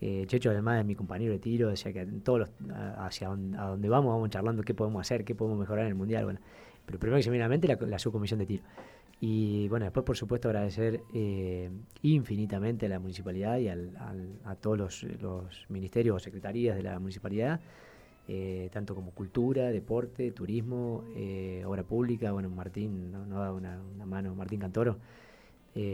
eh, 0.00 0.24
Checho 0.26 0.50
además 0.50 0.80
es 0.80 0.86
mi 0.86 0.94
compañero 0.94 1.32
de 1.32 1.38
tiro, 1.38 1.68
decía 1.68 1.92
que 1.92 2.00
en 2.00 2.20
todos 2.20 2.40
los, 2.40 2.50
hacia 2.98 3.28
donde, 3.28 3.56
a 3.56 3.68
donde 3.68 3.88
vamos 3.88 4.12
vamos 4.12 4.28
charlando 4.30 4.62
qué 4.62 4.74
podemos 4.74 5.00
hacer, 5.00 5.24
qué 5.24 5.34
podemos 5.34 5.58
mejorar 5.58 5.84
en 5.84 5.88
el 5.88 5.94
mundial. 5.94 6.24
Bueno, 6.24 6.40
pero 6.84 6.98
primero 6.98 7.16
que 7.16 7.22
se 7.22 7.30
viene 7.30 7.44
a 7.44 7.48
la 7.48 7.50
mente 7.50 7.66
la, 7.66 7.78
la 7.86 7.98
subcomisión 7.98 8.38
de 8.38 8.46
tiro. 8.46 8.62
Y 9.20 9.66
bueno, 9.68 9.84
después 9.86 10.04
por 10.04 10.16
supuesto 10.16 10.48
agradecer 10.48 11.00
eh, 11.14 11.70
infinitamente 12.02 12.84
a 12.86 12.88
la 12.90 12.98
municipalidad 12.98 13.58
y 13.58 13.68
al- 13.68 13.96
al- 13.96 14.38
a 14.44 14.54
todos 14.56 14.76
los, 14.76 15.02
los 15.22 15.64
ministerios 15.70 16.16
o 16.16 16.18
secretarías 16.18 16.76
de 16.76 16.82
la 16.82 16.98
municipalidad, 16.98 17.60
eh, 18.28 18.68
tanto 18.72 18.94
como 18.94 19.12
cultura, 19.12 19.68
deporte, 19.70 20.32
turismo, 20.32 21.04
eh, 21.16 21.62
obra 21.66 21.82
pública. 21.82 22.32
Bueno, 22.32 22.50
Martín 22.50 23.10
no, 23.10 23.24
no 23.24 23.40
da 23.40 23.52
una, 23.52 23.80
una 23.94 24.04
mano, 24.04 24.34
Martín 24.34 24.60
Cantoro. 24.60 24.98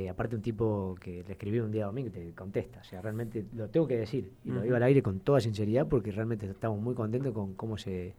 Aparte 0.08 0.37
un 0.37 0.42
tipo 0.42 0.94
que 1.00 1.24
le 1.26 1.32
escribí 1.32 1.58
un 1.58 1.72
día 1.72 1.87
domingo 1.87 2.06
y 2.06 2.12
te 2.12 2.30
contesta. 2.35 2.78
O 2.80 2.85
sea, 2.85 3.02
realmente 3.02 3.44
lo 3.56 3.68
tengo 3.68 3.88
que 3.88 3.96
decir. 3.98 4.30
Y 4.44 4.50
lo 4.50 4.62
digo 4.62 4.76
al 4.76 4.82
aire 4.85 5.02
con 5.02 5.18
toda 5.18 5.40
sinceridad 5.40 5.88
porque 5.88 6.12
realmente 6.12 6.46
estamos 6.46 6.80
muy 6.80 6.94
contentos 6.94 7.32
con 7.32 7.54
cómo 7.54 7.76
se, 7.76 8.14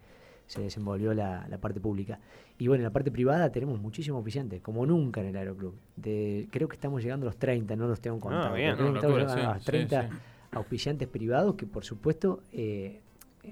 se 0.47 0.61
desenvolvió 0.61 1.13
la, 1.13 1.47
la 1.49 1.57
parte 1.57 1.79
pública. 1.79 2.19
Y 2.57 2.67
bueno, 2.67 2.81
en 2.81 2.85
la 2.85 2.91
parte 2.91 3.11
privada 3.11 3.51
tenemos 3.51 3.79
muchísimos 3.79 4.21
oficiantes, 4.21 4.61
como 4.61 4.85
nunca 4.85 5.21
en 5.21 5.27
el 5.27 5.37
Aeroclub. 5.37 5.75
De, 5.95 6.47
creo 6.51 6.67
que 6.67 6.75
estamos 6.75 7.01
llegando 7.01 7.25
a 7.25 7.29
los 7.29 7.37
30, 7.37 7.75
no 7.75 7.87
los 7.87 7.99
tengo 8.01 8.19
bien. 8.53 8.75
pero 8.75 8.77
creo 8.77 8.89
No, 8.91 8.95
estamos 8.95 9.17
locura, 9.17 9.35
llegando 9.35 9.51
a 9.51 9.55
los 9.55 9.65
30 9.65 10.01
sí, 10.01 10.07
sí. 10.11 10.17
auspiciantes 10.51 11.07
privados 11.07 11.55
que 11.55 11.65
por 11.65 11.83
supuesto 11.83 12.43
eh, 12.51 13.01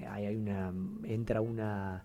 hay, 0.08 0.26
hay 0.26 0.36
una, 0.36 0.72
entra 1.04 1.40
una, 1.40 2.04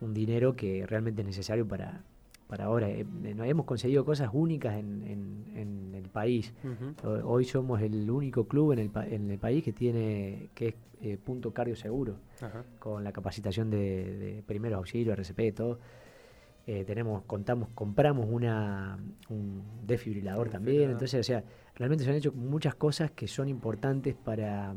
un 0.00 0.14
dinero 0.14 0.56
que 0.56 0.86
realmente 0.86 1.22
es 1.22 1.26
necesario 1.26 1.66
para, 1.68 2.02
para 2.46 2.64
ahora. 2.66 2.88
Eh, 2.90 3.04
no 3.34 3.44
hemos 3.44 3.66
conseguido 3.66 4.04
cosas 4.04 4.30
únicas 4.32 4.74
en, 4.76 5.02
en- 5.02 5.44
en 5.56 5.94
el 5.94 6.08
país. 6.08 6.52
Ho- 7.04 7.28
Hoy 7.32 7.44
somos 7.44 7.80
el 7.82 8.10
único 8.10 8.46
club 8.46 8.72
en 8.72 8.78
el, 8.80 8.90
pa- 8.90 9.06
en 9.06 9.30
el 9.30 9.38
país 9.38 9.62
que 9.64 9.72
tiene 9.72 10.50
que 10.54 10.68
es 10.68 10.74
eh, 11.02 11.16
punto 11.18 11.52
cardio 11.52 11.76
seguro, 11.76 12.16
con 12.78 13.04
la 13.04 13.12
capacitación 13.12 13.68
de, 13.70 14.16
de 14.16 14.42
primeros 14.42 14.78
auxilios, 14.78 15.18
RCP, 15.18 15.54
todo. 15.54 15.78
Eh, 16.66 16.84
tenemos, 16.86 17.22
contamos, 17.24 17.68
compramos 17.74 18.26
una, 18.30 18.98
un 19.28 19.62
desfibrilador 19.86 20.48
también. 20.48 20.90
Entonces, 20.92 21.20
o 21.20 21.22
sea, 21.22 21.44
realmente 21.74 22.04
se 22.04 22.10
han 22.10 22.16
hecho 22.16 22.32
muchas 22.32 22.74
cosas 22.74 23.10
que 23.10 23.28
son 23.28 23.48
importantes 23.48 24.14
para, 24.14 24.74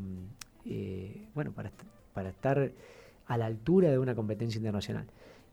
bueno, 1.34 1.51
para, 1.53 1.71
para 2.13 2.30
estar 2.30 2.71
a 3.27 3.38
la 3.38 3.45
altura 3.45 3.89
de 3.89 3.99
una 3.99 4.15
competencia 4.15 4.58
internacional. 4.58 5.06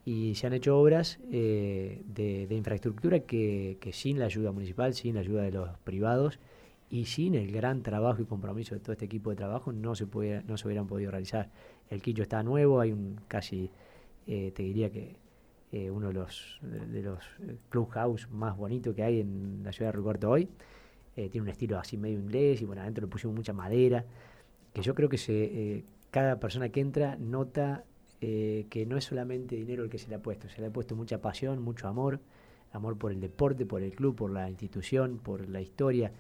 Y 0.05 0.35
se 0.35 0.47
han 0.47 0.53
hecho 0.53 0.79
obras 0.79 1.19
eh, 1.33 2.03
de, 2.07 2.47
infraestructura 2.51 3.21
que, 3.21 3.79
sin 3.93 4.19
la 4.19 4.27
ayuda 4.27 4.53
municipal, 4.53 4.93
sin 4.93 5.15
la 5.15 5.21
ayuda 5.21 5.43
de 5.43 5.53
los 5.53 5.79
privados 5.79 6.39
y 6.91 7.07
sin 7.07 7.35
el 7.35 7.51
gran 7.51 7.83
trabajo 7.83 8.21
y 8.21 8.27
compromiso 8.27 8.75
de 8.75 8.81
todo 8.81 8.93
este 8.93 9.07
equipo 9.07 9.31
de 9.31 9.37
trabajo 9.37 9.73
no 9.73 9.95
se, 9.95 10.07
pudiera- 10.07 10.43
no 10.47 10.59
se 10.59 10.69
hubieran 10.69 10.87
podido 10.87 11.11
realizar. 11.11 11.51
El 11.89 12.03
quincho 12.03 12.23
está 12.23 12.43
nuevo, 12.43 12.81
hay 12.81 12.93
un 12.93 13.19
casi, 13.29 13.71
eh, 14.27 14.53
te 14.55 14.63
diría 14.63 14.91
que 14.91 15.17
eh, 15.73 15.91
uno 15.91 16.09
de 16.09 16.15
los, 16.15 16.59
de, 16.63 17.03
los 17.03 17.21
clubhouse 17.71 18.29
más 18.31 18.57
bonitos 18.57 18.95
que 18.95 19.03
hay 19.03 19.21
en 19.21 19.63
la 19.65 19.73
ciudad 19.73 19.89
de 19.89 19.93
Río 19.93 20.05
Cuarto 20.05 20.31
hoy. 20.31 20.49
Tiene 21.15 21.43
un 21.43 21.49
estilo 21.49 21.79
así 21.79 21.97
medio 21.97 22.19
inglés 22.19 22.61
y 22.61 22.65
bueno, 22.65 22.83
adentro 22.83 23.07
le 23.07 23.09
pusimos 23.09 23.37
mucha 23.37 23.53
madera, 23.53 24.05
que 24.73 24.83
yo 24.83 24.97
creo 24.97 25.09
que 25.09 25.17
se, 25.17 25.85
cada 26.11 26.41
persona 26.41 26.71
que 26.71 26.81
entra 26.81 27.17
nota 27.21 27.85
eh, 28.21 28.67
que 28.71 28.87
no 28.87 28.97
es 28.97 29.05
solamente 29.05 29.57
dinero 29.57 29.85
el 29.85 29.91
que 29.91 29.99
se 29.99 30.09
le 30.09 30.15
ha 30.17 30.23
puesto, 30.23 30.49
se 30.49 30.61
le 30.61 30.69
ha 30.69 30.71
puesto 30.71 30.97
mucha 30.97 31.21
pasión, 31.21 31.61
mucho 31.63 31.89
amor, 31.89 32.21
amor 32.73 32.97
por 32.97 33.13
el 33.13 33.21
deporte, 33.21 33.67
por 33.67 33.83
el 33.83 33.93
club, 33.95 34.15
por 34.17 34.31
la 34.31 34.49
institución, 34.49 35.19
por 35.19 35.49
la 35.49 35.61
historia, 35.61 36.13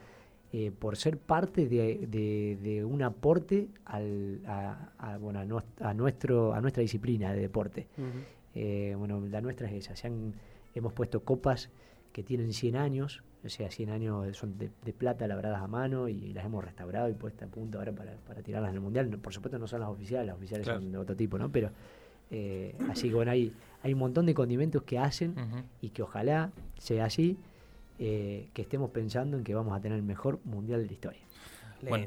eh, 0.52 0.70
por 0.70 0.96
ser 0.96 1.18
parte 1.18 1.66
de, 1.66 2.06
de- 2.06 2.58
de 2.62 2.84
un 2.84 3.02
aporte 3.02 3.68
al, 3.86 4.40
a, 4.46 4.90
a, 4.98 5.18
bueno, 5.18 5.40
a, 5.40 5.88
a 5.88 5.94
nuestro, 5.94 6.52
a 6.54 6.60
nuestra 6.60 6.80
disciplina 6.82 7.32
de 7.32 7.40
deporte. 7.40 7.86
Eh, 8.54 8.94
bueno, 8.96 9.20
la 9.28 9.40
nuestra 9.40 9.68
es 9.68 9.74
esa. 9.86 9.96
Se 9.96 10.06
han, 10.06 10.34
hemos 10.74 10.92
puesto 10.92 11.24
copas 11.24 11.70
que 12.12 12.22
tienen 12.22 12.52
100 12.52 12.76
años, 12.76 13.24
o 13.44 13.48
sea, 13.48 13.70
100 13.70 13.90
años 13.90 14.36
son 14.36 14.56
de, 14.58 14.70
de 14.84 14.92
plata 14.92 15.26
labradas 15.26 15.60
a 15.60 15.66
mano 15.66 16.08
y 16.08 16.32
las 16.32 16.44
hemos 16.46 16.64
restaurado 16.64 17.08
y 17.08 17.12
puestas 17.14 17.48
a 17.48 17.50
punto 17.52 17.78
ahora 17.78 17.92
para, 17.92 18.12
para 18.26 18.42
tirarlas 18.42 18.70
en 18.70 18.76
el 18.76 18.80
mundial. 18.80 19.10
No, 19.10 19.18
por 19.18 19.32
supuesto 19.34 19.58
no 19.58 19.66
son 19.66 19.80
las 19.80 19.88
oficiales, 19.90 20.26
las 20.28 20.36
oficiales 20.36 20.64
Claro. 20.64 20.80
son 20.80 20.92
de 20.92 20.98
otro 20.98 21.14
tipo, 21.16 21.38
¿no? 21.38 21.50
Pero 21.50 21.70
eh, 22.30 22.74
así 22.88 23.08
que 23.08 23.14
bueno, 23.14 23.30
hay, 23.32 23.52
hay 23.82 23.92
un 23.92 23.98
montón 23.98 24.26
de 24.26 24.34
condimentos 24.34 24.82
que 24.82 24.98
hacen 24.98 25.34
y 25.80 25.90
que 25.90 26.02
ojalá 26.02 26.50
sea 26.78 27.04
así, 27.04 27.36
eh, 27.98 28.48
que 28.54 28.62
estemos 28.62 28.90
pensando 28.90 29.36
en 29.36 29.44
que 29.44 29.54
vamos 29.54 29.76
a 29.76 29.80
tener 29.80 29.96
el 29.98 30.04
mejor 30.04 30.40
mundial 30.44 30.80
de 30.80 30.86
la 30.86 30.92
historia. 30.92 31.20
Bueno, 31.90 32.02